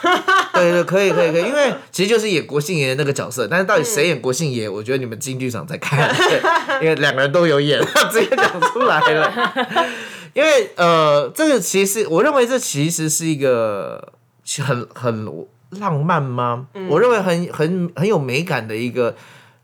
[0.54, 6.14] 对对，可以可以可以，因为 其实就是演国姓爷那个角色，但是到底谁演国姓爷，我觉得你们京剧场在看，
[6.82, 7.80] 因为两个人都有演，
[8.12, 9.32] 直接讲出来了。
[10.34, 14.12] 因为呃，这个其实我认为这其实是一个
[14.66, 15.46] 很很
[15.80, 16.66] 浪漫吗？
[16.90, 19.16] 我认为很很很有美感的一个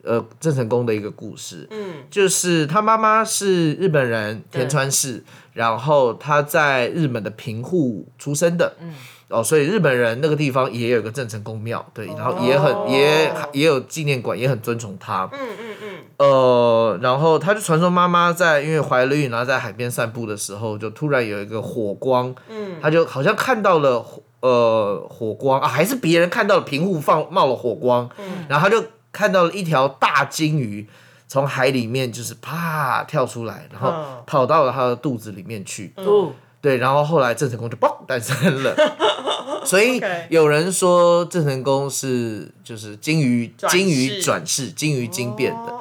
[0.04, 1.68] 呃郑成功的一个故事。
[1.72, 8.76] 嗯，就是他妈妈是日本人田川氏，然后他在日本的平户出生的。
[8.82, 8.94] 嗯。
[9.30, 15.30] 哦，所以日本人那个地方也有个郑成功庙，对，然后也很、也也有纪念馆，也很尊崇他。
[15.32, 30.88] 嗯嗯嗯，呃，然后他就传说妈妈在因为怀了孕，然后在海边散步的时候，就突然有一个火光，嗯，他就好像看到了火呃火光啊，还是别人看到了平户放冒了火光，嗯，然后他就看到了一条大金鱼
[31.28, 34.24] 从海里面就是啪跳出来，然后嗯。
[34.26, 38.76] 跑到了他的肚子里面去，哦，对，然后后来郑成功就嘣诞生了。
[39.66, 45.74] 所以有人说郑成功是就是金鱼转金鱼转世金鱼精变的，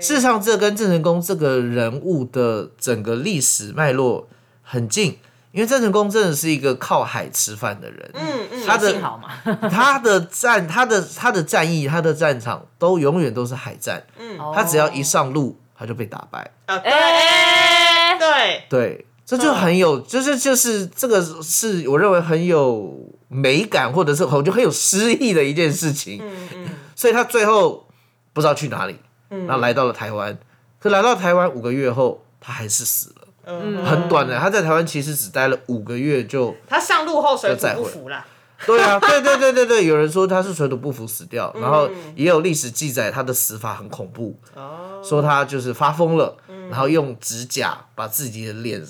[0.00, 4.28] 事实上，这跟郑成功这个人物的整个历史脉络
[4.62, 5.18] 很近，
[5.52, 8.10] 因为郑成功真的是一个靠海吃饭的人。
[8.14, 9.30] 嗯嗯，他的幸好嘛，
[9.68, 14.02] 他的战，他的他的战役，他的战场都永远都是海战。
[14.18, 16.50] 嗯他只要一上路，他就被打败。
[16.66, 22.92] 啊，对哎，对，对，这就很有，就是就是这个是我认为很有
[23.28, 26.18] 美感，或者是我觉得很有诗意的一件事情。
[26.22, 27.86] 嗯嗯所以他最后
[28.32, 28.96] 不知道去哪里，
[29.28, 30.36] 然后来到了台湾。
[30.78, 34.38] 可来到台湾五个月后，他还是死了，嗯，很短的。
[34.38, 38.24] 他在台湾其实只待了五个月就，他上路后水就再会土不服啦。
[38.66, 46.36] 对啊，对对对对对，有人说他是水土不服死掉，然后也有历史记载他的死法很恐怖，哦，说他就是发疯了，
[46.70, 48.82] 然后用指甲把自己的脸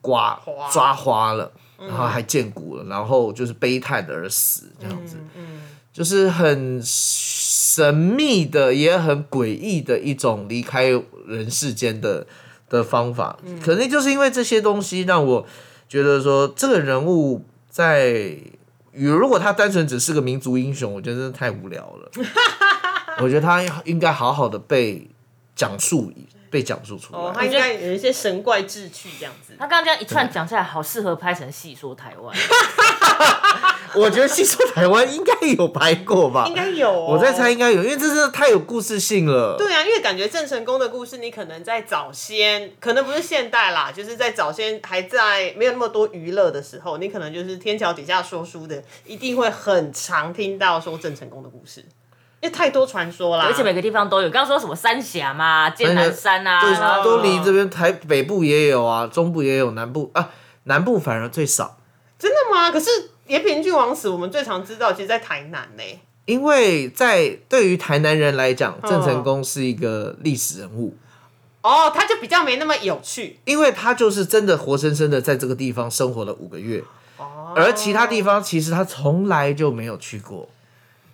[0.00, 0.40] 刮
[0.72, 5.16] 抓花了，然后还见骨了，然后就是悲叹而死这样子。
[5.36, 5.60] 嗯，
[5.92, 10.88] 就是很神秘的，也很诡异的一种离开
[11.26, 12.26] 人世间的
[12.70, 13.38] 的方法。
[13.62, 15.46] 可能就是因为这些东西，让我
[15.88, 18.36] 觉得说这个人物在，
[19.06, 22.10] 如果他单纯只是个民族英雄，我觉得真的太无聊了。
[23.22, 25.08] 我觉得他应该好好的被
[25.54, 26.12] 讲述，
[26.50, 27.18] 被讲述出来。
[27.18, 29.54] 哦，他应该有一些神怪志趣这样子。
[29.58, 32.36] 他刚刚这样一串讲下来，好适合拍成戏说台湾。
[33.96, 36.46] 我觉得《戏说台湾》应该有拍过吧？
[36.46, 39.56] 应该有、哦，我在猜应该有，因为这真的太有故事性了。
[39.56, 51.80] 对啊，因为感觉郑成功的故事，你可能在早先，可能不是现代啦，就是在早先还在没有那么多娱乐的时候，你可能就是天桥底下说书的，一定会很常听到说郑成功的故事，
[52.40, 53.44] 因为太多传说啦。
[53.46, 60.30] 而且每个地方都有，刚刚说什么三峡嘛、剑南山啊，对然后都离这边台北部也有啊，中部也有，南部啊，
[60.64, 61.78] 南部反而最少，
[62.18, 62.70] 真的吗？
[62.70, 62.90] 可是
[63.28, 65.82] 延平郡王祠，我们最常知道，其实在台南呢、
[66.24, 70.94] 因为在对于台南人来讲，嗯郑成功是一个历史人物，
[71.62, 73.38] 哦，他就比较没那么有趣。
[73.44, 76.82] 因为他就是真的活生生的在这个地方生活了五个月，
[77.18, 80.48] 哦，而其他地方其实他从来就没有去过，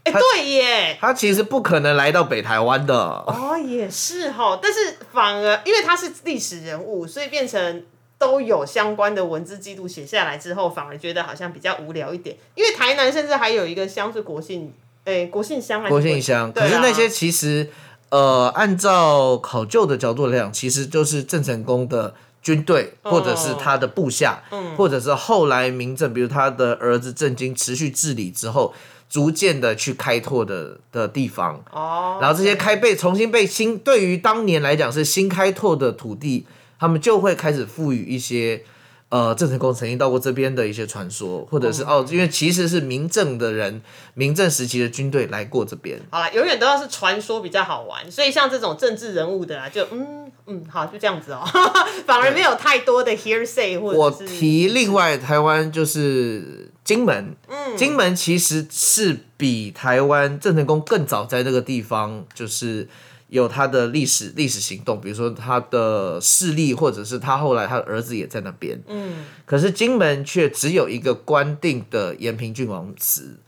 [0.04, 0.98] 哎、对耶。
[1.00, 2.94] 他其实不可能来到北台湾的。
[2.96, 7.84] 哦，也是哈，但是反而因为他是历史人物，所以变成
[8.18, 12.36] 都有相关的文字记录写下来之后，反而觉得好像比较无聊一点。
[12.54, 14.72] 因为台南甚至还有一个乡是国姓，
[15.04, 17.68] 诶、国姓乡还是国姓乡，可是那些其实，
[18.08, 24.42] 呃，按照考究的角度来讲，其实就是郑成功的军队，或者是他的部下，
[24.76, 28.72] 或者是后来民政，比如他的儿子郑经持续治理之后，
[29.10, 31.62] 逐渐的去开拓的的地方。
[31.72, 36.46] 哦，然后这些开被重新被新，对于当年来讲是新开拓的土地，
[36.78, 38.62] 他们就会开始赋予一些。
[39.10, 43.80] 呃，郑成功曾经到过这边的一些传说，或者是哦，因为其实是民政的人，
[44.14, 51.44] 民政时期的军队来过这边，好了，永远都要是传说比较好玩，所以像这种政治人物的啊，就嗯嗯，好，就这样子哦，
[52.06, 62.88] 反而没有太多的 hearsay 或我者是提另外台湾就是金门，嗯，金门其实是比台湾郑成功更早在那个地方，就是
[63.28, 73.38] 有他的历史历史行动，比如说他的势力，或者是他后来他的儿子也在那边，嗯，可是金门却只有一个官定的延平郡王祠。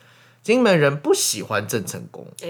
[0.43, 2.49] 金门人不喜欢郑成功，哎，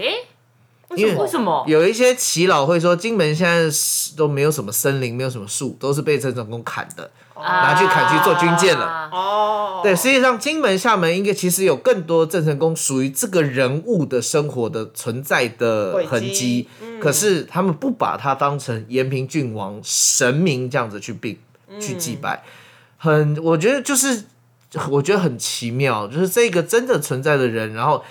[0.95, 1.65] 因为为什么？
[1.67, 8.87] 有一些耆老会说，金门现在是都没有什么森林，没有什么树，都是被郑成功砍的，拿去砍去做军舰了。
[8.87, 9.11] 啊。
[9.13, 16.33] 哦，对，实际上金门、厦门应该其实有更多郑成功属于这个人物的生活的存在的痕轨迹。
[16.33, 16.69] 迹，
[17.01, 21.37] 可是他们不把他当成延平郡王神明这样子去并
[21.81, 22.45] 去祭拜，
[22.97, 24.25] 很我觉得就是
[24.89, 28.05] 我觉得很奇妙，就是这个真的存在的人，然后。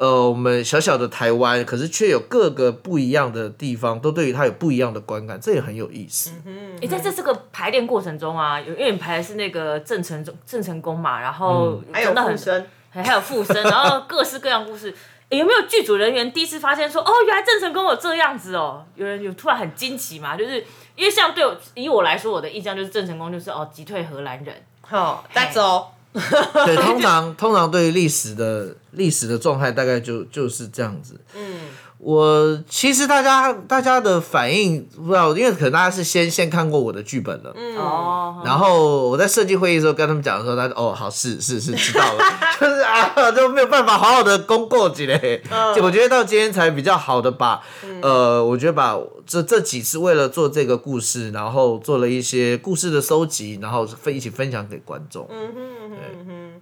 [0.00, 6.32] 呃，我们小小的台湾，可是却有各个不一样的地方，都对于它有不一样的观感，这也很有意思。
[6.80, 14.94] 哎，在这这个排练过程中啊，有因为你排的是那个郑成忠郑成功嘛，然后还有真的很附身，还还有附身，然后各式各样故事。
[15.28, 18.82] 诶有没有剧组人员第一次发现说，哦，原来郑成功有这样子哦？
[18.94, 20.34] 有人有突然很惊奇嘛？
[20.34, 20.64] 就是
[20.96, 25.88] 因为像对我以我来说，我的印象就是郑成功就是哦击退荷兰人，好，That's all。
[26.66, 31.14] 对，通常通常对于历史的历史的状态，大概就就是这样子。
[31.36, 31.60] 嗯，
[32.02, 42.24] 我其实大家大家的反应不知道，因为可能大家是先先看过我的剧本了，嗯，哦，然后我在设计会议的时候跟他们讲的时候，他说哦好是是是知道了，
[42.58, 45.42] 就是啊就没有办法好好的公过几嘞。
[45.76, 47.60] 就我觉得到今天才比较好的把，
[48.00, 55.28] 呃，我觉得把这这几次为了做这个故事，然后做了一些故事的收集，然后分一起分享给观众。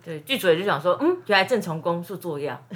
[0.04, 2.58] 对，剧组也就想说，嗯，原来郑成功是这样，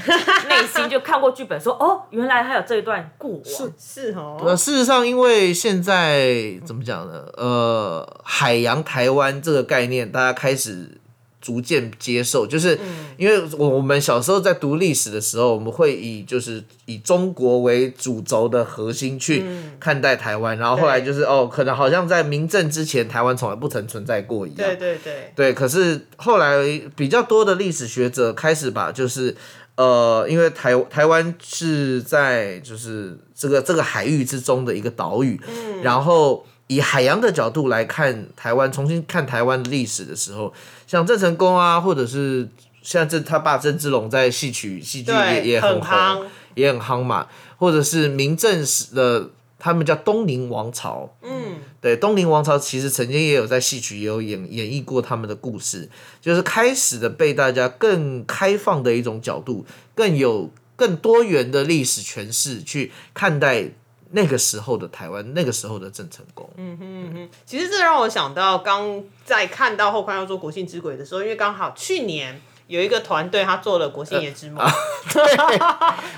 [0.48, 7.24] 内心就看过剧本说，哦，原来还有这一段过往，是哦，呃，事实上，因为现在怎么讲呢？
[7.36, 11.00] 呃，海洋台湾这个概念，大家开始
[11.42, 12.78] 逐渐接受，就是
[13.18, 19.44] 因为我我们小时候在读历史的时候，我们会以就是以中国为主轴的核心去
[19.78, 24.56] 看待台湾，然后后来就是哦，可能好像在明政之前，台湾从来不曾存在过一样。
[24.56, 26.56] 对对对，对，可是后来
[26.94, 29.36] 比较多的历史学者开始把就是
[29.74, 35.40] 呃，因为台台湾是在就是这个这个海域之中的一个岛屿，
[35.82, 40.52] 然后以海洋的角度来看台湾，重新看台湾的历史的时候，
[40.92, 42.46] 像郑成功啊，或者是
[42.82, 47.26] 像这他爸郑芝龙在戏曲戏剧也很也很红夯，也很夯嘛，
[47.56, 55.88] 或者是明正时的他们叫东宁王朝，嗯，对，东宁王朝其实曾经也有在戏曲也有演演绎过他们的故事，
[56.20, 59.64] 就是开始的被大家更开放的一种角度，
[59.94, 63.70] 更有更多元的历史诠释去看待
[64.12, 66.48] 那个时候的台湾，那个时候的郑成功。
[66.56, 72.40] 嗯哼哼其实这让我想到，刚在看到后宽要做国庆之鬼的时候，因为刚好去年
[72.72, 74.66] 有一个团队他做了国庆野之梦，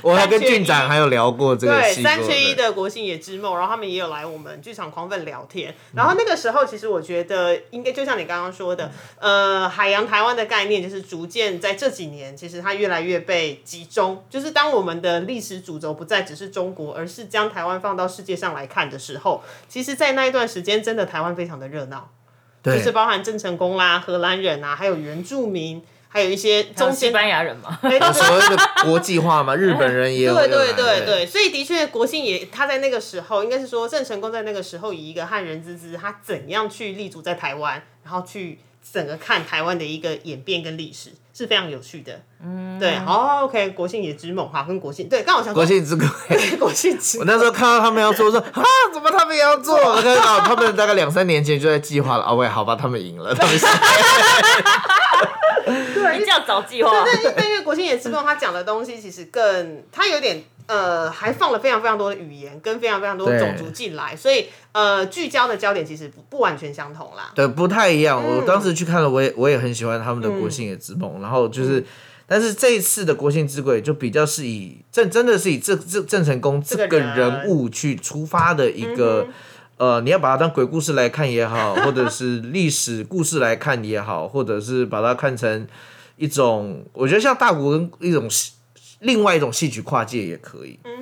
[0.03, 5.75] 我还跟俊长还有聊过这个对，三缺一的国庆野之梦，然后他们也有来我们剧场狂粉聊天。
[5.95, 14.25] 然后那个时候，其实我觉得应该就像你刚刚说的，呃，海洋台湾的概念就是逐渐在这几年，其实它越来越被集中。
[14.31, 22.11] 就是当我们的历史主轴不再只是中国，而是将台湾放到世界上来看的时候，其实，在那一段时间，真的台湾非常的热闹，
[22.63, 25.83] 就是包含郑成功啦、荷兰人啊，还有原住民。
[26.15, 38.61] 还有一些中间西班牙人嘛， 对对所谓的国际化嘛， 日本人也有对对对对，所以的确，国庆也他在那个时候，应该是说郑成功在那个时候以一个汉人之姿，他怎样去立足在台湾，然后去
[38.93, 42.21] 整个看台湾的一个演变跟历史，是非常有趣的。
[42.41, 46.07] 嗯，对，好，OK，国庆也之梦哈，跟国庆对，刚好想说国庆之鬼。
[46.61, 48.63] 国庆之我那时候看到他们要做，我说啊，
[48.93, 49.77] 怎么他们也要做？
[49.77, 52.23] 我看到他们大概两三年前就在计划了。
[52.23, 53.59] 啊，喂，好吧，他们赢了，他们
[55.73, 56.91] 是你这样找计划，
[57.37, 67.33] 但因为国庆也之梦，他讲的东西其实更，他有点呃，还放了非常非常多的语言跟非常非常多的种族进来，所以呃，聚焦的焦点其实不不完全相同啦。
[67.35, 68.23] 对，不太一样。
[68.23, 71.85] 我当时去看了，我也我也很喜欢他们的《国庆也之梦》，然后就是。
[72.27, 79.29] 但是这一次的国庆之鬼就比较是以郑真的是以郑郑郑成功这个人物去出发的一个，
[79.85, 85.67] 呃，你要把它当鬼故事来看也好， 或者是历史故事来看也好，或者是把它看成
[86.17, 88.54] 一种，我觉得像大国跟一种戏
[89.05, 90.93] 另外一种戏曲跨界也可以嗯。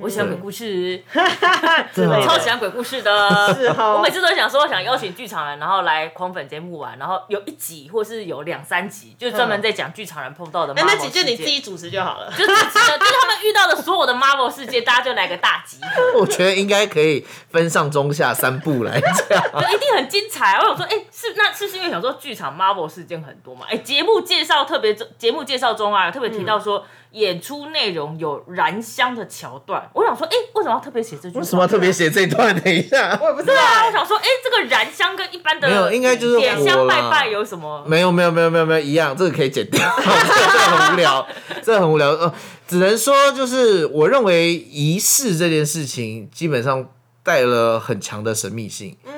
[0.00, 3.54] 我喜欢鬼故事， 超喜欢鬼故事的。
[3.54, 12.30] 是哦 我每次都想说，想邀请剧场人，然后来狂粉节目玩，然后有一集或是有两三集，就是专门在讲剧场人碰到的那几就你自己主持就好了。
[12.30, 19.12] 就只是就是他们遇到的所有的 Marvel 世界，大家就来个大集合， 我觉得应该可以分上中下三部来讲。
[19.60, 20.56] 就一定很精彩。
[20.60, 23.66] 我想说，哎、是那是不是因为想说剧场 Marvel 事件很多嘛？
[23.68, 29.88] 哎、节目介绍特别节目介绍中啊，特别提到说，演出内容有燃香的桥段。
[29.94, 31.40] 我想说，哎、为什么要特别写这句话？
[31.40, 32.54] 为什么要特别写这一段？
[32.60, 33.92] 等一下，我也不知道啊，我欸。
[33.92, 37.84] 想说，哎、这个燃香跟一般的没有应该就是点香拜拜有什么？
[37.86, 41.26] 没有没有没有没有没有一样，这个可以剪掉，这个这个很无聊，
[41.62, 42.10] 这个很无聊。
[42.10, 42.32] 呃，
[42.68, 46.88] 只能说就是我认为仪式这件事情基本上
[47.22, 48.96] 带了很强的神秘性。
[49.04, 49.12] 嗯，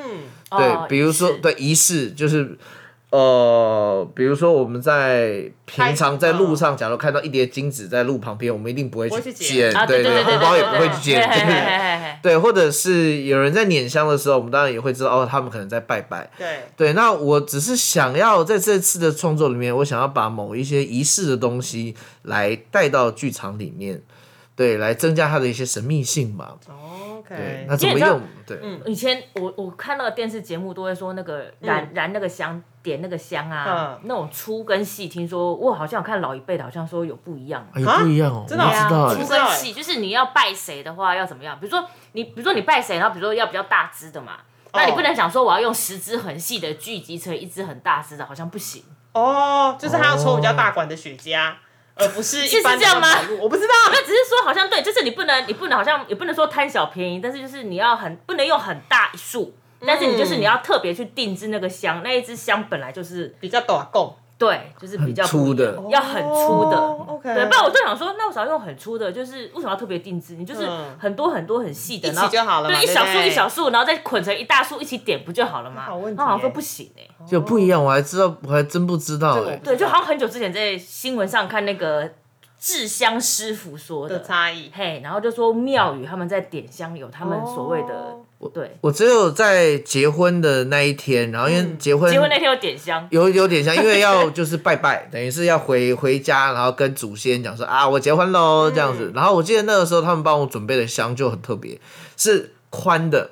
[0.56, 2.58] 对，哦比如说对仪式就是。
[3.12, 16.30] 呃，比如说我们在平常在路上，假如看到一叠金子在路旁边，我们一定不会去去捡对对红包也不会去捡，对或者是有人在捻香的时候，我们当然也会知道哦，他们可能在拜拜。
[16.38, 24.00] 对，对，那我只是想要在这次的创作里面，我想要把某一些仪式的东西来带到剧场里面，
[24.56, 26.54] 对，来增加它的一些神秘性嘛。
[26.66, 26.74] 对
[27.18, 28.20] OK，，那怎么用？
[28.46, 37.66] 对，嗯以前我我看那个电视节目都会说那个燃、燃那个香点那个香啊，嗯那种粗跟细，听说我好像有看老一辈的，好像说有不一样。
[37.72, 39.38] 哎呦不一样哦，真的知道粗哎。
[39.38, 41.58] 跟细就是你要拜谁的话要怎么样？
[41.60, 44.32] 比如说你，比如说你拜谁，然后比如说要比较大只的嘛，
[44.72, 48.82] 那你不能想说我要用十支很细的聚集成一支很大支的，好像不行。
[49.12, 51.52] 哦，就是他要抽比较大管的雪茄，
[51.94, 53.08] 而不是一般的是这样吗
[53.40, 53.74] 我不知道。
[53.92, 59.54] 那只是说好像对，就是你不能，你不能好像也不能说贪小便宜，但是就是你要很不能用很大一束，
[59.86, 66.96] 但是你就是你要特别去定制那个香，那一支香本来就是比较短贡，对，就是比较粗的要很粗的。
[67.22, 70.34] 对，不然我就想说，那我想要用很粗的，就是为什么要特别定制？
[70.34, 75.82] 你就是嗯很多很多很细的，一起然后就好了对，一小束对不对一小束，然后再捆成一大束一起点不就好了吗？
[75.82, 79.56] 好问题他好像说不行哎、就不一样，我还知道，我还真不知道哎。
[79.62, 82.10] 对，就好像很久之前在新闻上看那个
[82.58, 84.70] 制香师傅说的的，差异。
[84.74, 99.12] 嘿，然后就说庙宇他们在点香有他们所谓的、哦对，我只有在结婚的那一天，然后因为结婚结婚那天有点香，有有点香，因为要 就是拜拜，等于是要回回家，然后跟祖先讲说啊，我结婚喽这样子。
[99.14, 101.80] 然后我记得那个时候他们帮我准备的香就很特别，
[102.16, 103.30] 是宽的，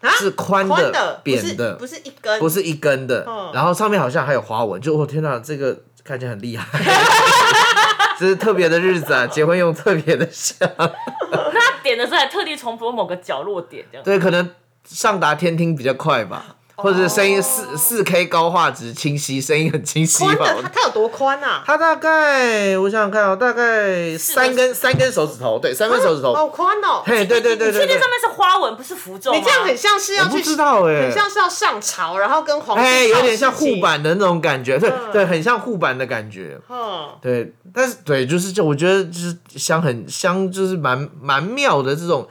[0.00, 6.66] 啊是宽的的，扁的，不是一根，不是一根的嗯，然后上面好像还有花纹，就我天哪，这个看起来很厉害。
[8.16, 10.70] 这是特别的日子啊，结婚用特别的香，
[11.84, 14.04] 点的时候还特地从某个角落点这样。
[14.04, 14.50] 对，可能
[14.84, 20.34] 上达天听比较快吧，或者是声音四四 K 高画质清晰，声音很清晰吧。
[20.34, 21.62] 宽的，它它有多宽啊？
[21.64, 26.34] 它大概我想想看哦，大概三根三根手指头，对，三根手指头。
[26.34, 27.02] 好宽哦！
[27.06, 29.38] 嘿，对对对对确定上，面是花纹不是符咒吗？
[29.38, 33.84] 你这样很像是要我不去，知道哎很，像是要上朝，然后跟皇帝哎，有点像护。
[33.84, 36.58] 板的那种感觉，对嗯对，很像护板的感觉。
[36.70, 42.26] 嗯，对，但是对，就是就我觉得就是香很香，就是蛮蛮妙的这种。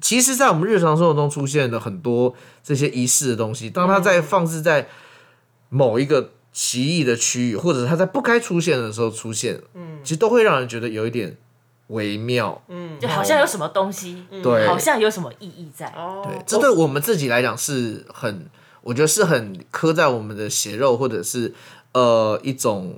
[0.00, 4.88] 其实，在我们日常生活中出现的很多这些仪式的东西，当它在放置在
[5.68, 11.36] 某一个奇异的区域，或者它在不该出现的时候出现，嗯，其实都会让人觉得有一点
[11.86, 12.60] 微妙。
[12.66, 15.86] 嗯，就好像有什么东西，对，好像有什么意义在。
[15.96, 18.46] 哦，对，这对我们自己来讲是很，
[18.82, 21.54] 我觉得是很刻在我们的血肉，或者是
[21.92, 22.96] 呃一种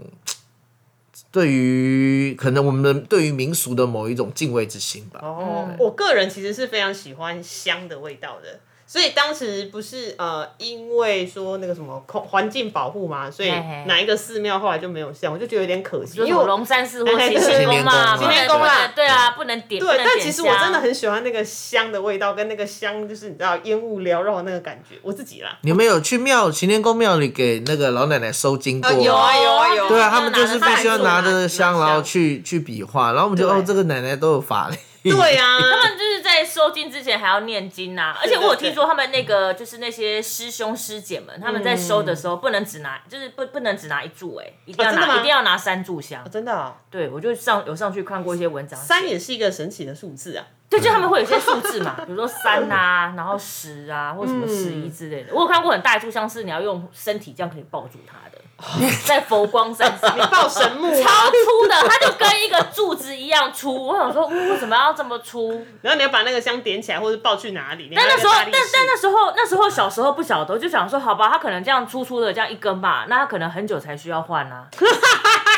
[1.33, 5.19] 对于可能我们的对于民俗的某一种敬畏之心吧。
[5.23, 13.51] 哦，我个人其实是非常喜欢香的味道的，所以当时不是呃，因为说那个什么空环境保护嘛，所以
[13.87, 19.83] 哪一个寺庙后来就没有香，我就觉得有点可惜，因为我龙山寺或哎行天宫嘛，行天宫啦对啊，不能点。
[19.83, 25.59] 对，但其实我真的很喜欢那个香的味道，跟那个香就是你知道烟雾缭绕的那个感觉，我自己啦。
[25.63, 28.93] 你们有去庙擎天宫庙里给那个老奶奶收金过？
[28.93, 29.52] 有啊有
[29.93, 34.77] 对啊，他们就是必须要拿着香，然后去去比划，然后我们就哦，这个奶奶都有法力。
[35.03, 46.25] 对啊， 他们就是在收金之前还要念经呐、而且我有听说他们那个就是那些师兄师姐们，他们在收的时候不能只拿，就是不不能只拿一柱哎、一定要拿、一定要拿三炷香。
[46.31, 50.47] 真的哦，对，我就上有上去看过一些文章，三也是一个神奇的数字啊。
[50.71, 55.35] 对，就他们会有些数字嘛，比如说三啊，然后十啊，或什么十一之类的。
[55.35, 58.39] 我有看过很大一炷香是你要用身体这样可以抱住它的，
[59.05, 60.17] 在佛光山上。
[60.31, 63.89] 抱神木超啊，粗的，它就跟一个柱子一样粗。
[63.89, 65.65] 我想说，嗯为什么要这么粗？
[65.81, 67.91] 然后你要把那个香点起来，或者抱去哪里？
[67.95, 74.67] 但那时候，但但那那时候，那时候小时候不晓得，我就想说，好吧，它可能这样粗粗的这样一根吧，那它可能很久才需要换啊。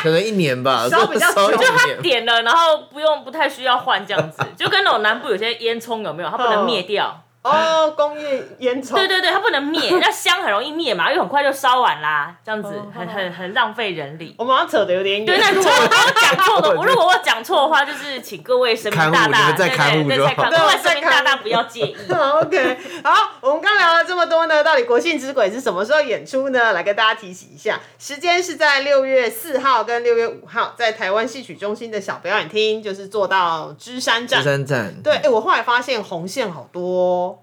[0.01, 1.85] 可能一年吧，烧比较久就它。
[2.01, 6.29] 点了，然后不用不太需要换这样子，就跟那种南部有些烟囱有没有？
[6.29, 7.21] 它不能灭掉。
[7.45, 14.33] 哦，工业烟囱，对对对，它不能灭， 那香很容易灭嘛，因为很快就烧完啦，这样子很很很浪费人力。
[14.39, 15.25] 我们好像扯的有点远。
[15.25, 15.87] 对，那如果 我
[16.19, 21.95] 讲错的，我如果我讲错的话，就是请各位神明大大，对对对再看，各位神明大大不要介意。
[22.09, 26.73] OK，好，我们刚聊了这么多呢，到底国庆之鬼是什么时候演出呢？
[26.73, 34.43] 来跟大家提醒一下，时间是在六月四号跟六月五号，在台湾戏曲中心的小表演厅，就是做到芝山站。
[34.43, 37.34] 山站对，哎、我后来发现红线好多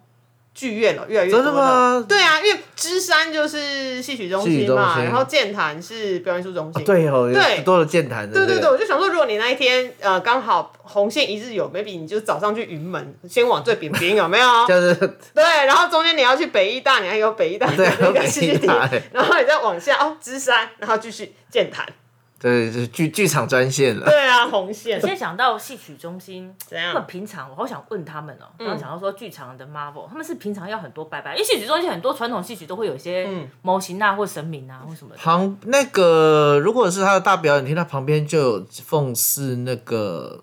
[0.55, 1.45] 剧院了，越来越多了。
[1.45, 6.85] 真的吗对啊，因为芝山就是戏曲中心嘛，心然后剑潭是表演艺术中心。
[6.85, 14.47] 对哦，对有多了健谈的，对对对对，我就想说，如果你那一天呃刚好红线一日游，maybe 你就早上去云门，先往最边边有没有？
[14.69, 14.95] 就是
[15.35, 18.67] 对，然后中间你要去北医大，你还有北医大的对那个戏剧
[19.13, 21.87] 然后你再往下哦，芝山，然后继续剑潭。
[22.43, 24.05] 对，就是剧剧场专线了。
[24.05, 25.07] 对啊，红线我。
[25.07, 35.17] 先想到戏曲中心， 怎样他们平常我好想问他们哦、嗯刚刚想到说剧场的 Marvel，他们是平常要很多拜拜，因为戏曲中心很多传统戏曲都会有一些嗯模型啊或神明啊或什么的。
[35.17, 40.43] 旁那个如果是他的大表演厅，他旁边就有奉祀那个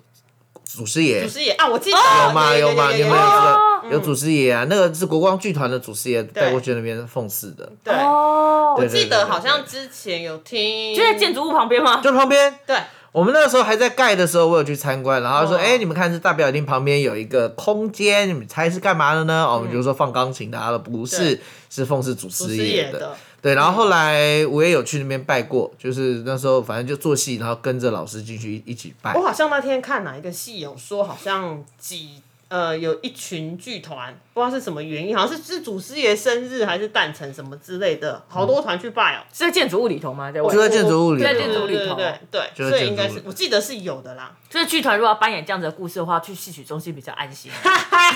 [0.72, 2.54] 祖师爷祖，师爷啊，我记得有吗？
[2.54, 2.92] 有有吗？
[2.92, 4.68] 你们有知哦道有祖师爷啊？
[4.70, 12.00] 那个是国光剧团的祖师爷带过去那边奉祀的，对，哦，我记得好像之前有听，就在建筑物旁边吗？
[12.04, 12.60] 就旁边。
[12.68, 12.78] 对，
[13.12, 21.42] 我们那个时候还在盖的时候，我有去参观，然后说：“哦哎、你们看这大表演厅旁边有一个空间，你们猜是干嘛的呢？”哦，我们就说放钢琴的，啊，不是，
[21.72, 23.18] 是奉祀祖师爷的。
[23.42, 29.22] 对，然后后来我也有去那边拜过，就是那时候反正就做戏，然后跟着老师进去一起拜我。
[29.22, 39.22] 好像那天看哪一个戏有说，好像几呃有一群剧团，不知道是什么原因，好像是是祖师爷生日还是诞辰什么之类的，好多团去拜哦。
[39.32, 40.32] 是在建筑物里头吗？
[40.32, 44.36] 在外就在建筑物里在建筑物里头对对对对就对，所以应该筑物里是我记得是有的啦。
[44.50, 47.52] 就是剧团如果要扮演这样子的故事的话，去戏曲中心比较安心。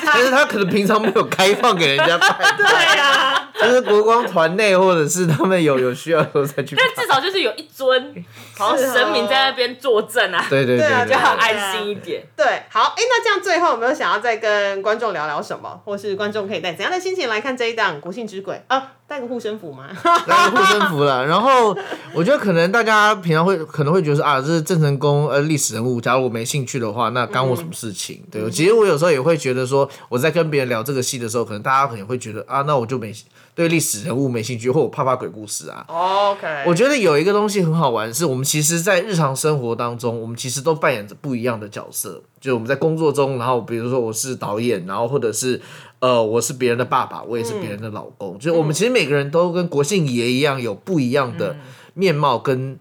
[0.05, 6.81] 但是他可能平常没有开放给人家拍， 对呀，就是国光团内或者是他们有有需要的时候再去拜。
[6.95, 8.25] 但至少就是有一尊，
[8.57, 12.23] 好像神明在那边坐镇啊，对对对对啊对比较安心一点。
[12.35, 18.93] 对，好，哎，那这样最后有没有想要再跟观众聊聊什么，或是观众可以带怎样的心情来看这一档国庆之鬼啊？
[19.07, 19.89] 带个护身符吗？
[20.25, 21.25] 带个护身符了。
[21.25, 21.75] 然后
[22.13, 28.23] 我觉得可能大家平常会可能会觉得说啊，这是郑成功呃历史人物，假如我没兴趣的话，那干我什么事情？
[28.31, 33.13] 对，其实我有时候也会觉得说，我在跟别人聊这个戏的时候，可能大家可能会觉得啊，那我就没
[33.55, 35.85] 对历史人物没兴趣，或我怕怕鬼故事啊。
[35.87, 42.21] OK，我觉得有一个东西很好玩，是我们其实，在日常生活当中，我们其实都扮演着不一样的角色。
[42.41, 45.61] 就我们在工作中，然后比如说我是导演，然后或者是
[45.99, 48.37] 呃我是别人的爸爸，我也是别人的老公。
[48.39, 51.55] 就是我们其实每个人都跟国姓爷一样，有不一样的
[51.93, 52.79] 面貌跟。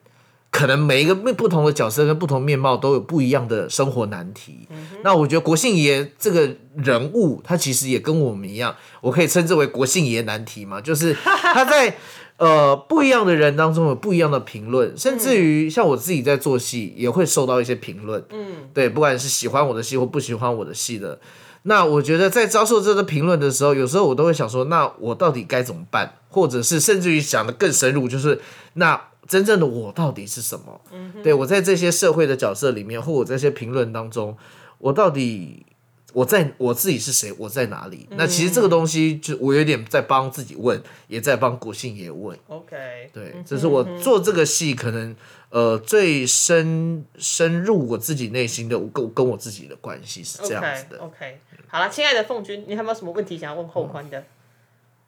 [0.53, 4.69] 可能每一个不同的角色跟不同面貌都有不一样的生活难题。
[5.03, 11.97] 那我觉得国姓爷这个人物，他其实也跟我们一样，我可以称之为国姓爷难题嘛， 就是他在
[12.37, 18.23] 呃不一样的人当中有不一样的评论，甚至于像我自己在做戏也会受到一些评论。
[18.31, 21.19] 嗯，对，不管是喜欢我的戏或不喜欢我的戏的。
[21.63, 26.19] 那我觉得在遭受这个评论的时候，有时候我都会想说，那我到底该怎么办？
[26.29, 28.41] 或者是甚至于想的更深入，就是
[28.75, 29.01] 那
[29.33, 30.79] 真正的我到底是什么？
[31.23, 34.37] 对我在这些社会的角色里面，或我在这些评论当中，
[34.77, 35.65] 我到底
[36.13, 37.33] 我在我自己是谁？
[37.39, 38.07] 我在哪里？
[38.11, 40.79] 那其实这个东西，就我有点在帮自己问，
[41.09, 42.39] 也在帮国信也问。
[42.49, 42.77] OK，
[43.11, 45.17] 对，这是我做这个戏可能
[45.49, 50.99] 呃最深深入我自己内心的，我跟跟我自己的关系是这样子的。
[50.99, 54.23] OK，好了，亲爱的凤君，你有没有什么问题想要问后宽的？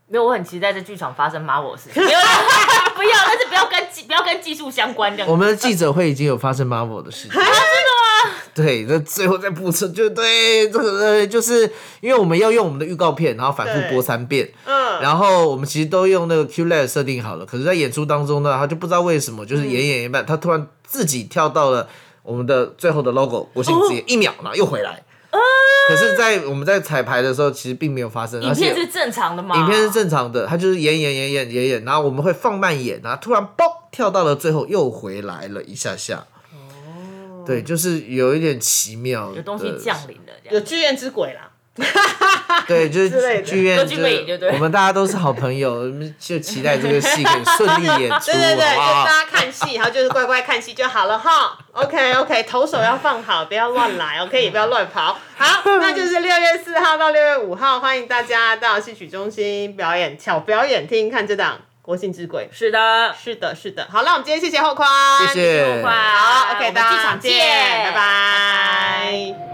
[0.07, 2.01] 没有，我很期待在剧场发生 Marvel 的事情。
[2.05, 2.19] 没有，
[2.95, 5.31] 不要，但是不要跟技不要跟技术相关这样。
[5.31, 8.31] 我们的记者会已经有发生 Marvel 的事情， 真的吗？
[8.55, 11.63] 对，那最后再补充，就对这个呃，就是
[12.01, 21.89] 因为我们要用我们的预告片，然后反复播三遍，嗯，然后我们其实都用那个 Q Lab 设定好了，可是，在演出当中呢，他就不知道为什么，就是演演一半，他突然自己跳到了
[22.23, 25.03] 我们的最后的 logo 国庆之夜，一秒，然后又回来。
[25.89, 29.57] 可是，在我们在彩排的时候，其实并没有发生，而且影片是正常的吗？
[29.57, 36.27] 影片是正常的，他就是演演演演演演，然后我们会放慢演，然后突然嘣跳到了最后又回来了一下下。
[36.53, 39.97] 哦，对，就是有一点奇妙，有东西降。
[40.09, 40.55] 临了这样。
[40.55, 41.51] 有剧院之鬼啦。
[42.69, 48.77] 对，就是之类的剧院，歌剧魅影对我们大家都是好朋友， 我们就期待这个戏可以顺利演出，对对对？
[48.77, 51.59] 大家看戏，然后就是乖乖看戏就好了哈。
[51.73, 55.19] OK OK，投手要放好，不要乱来，OK，也不要乱跑。
[55.37, 62.49] 好，那就是六月四号到六月五号，欢迎大家到戏曲中心表演巧表演厅看这档《国庆之鬼》。
[62.57, 63.89] 是的，是的，是的。
[63.91, 64.89] 好，那我们今天谢谢后宽，
[65.27, 69.54] 谢谢快好，OK，我们大家剧场见，见，拜拜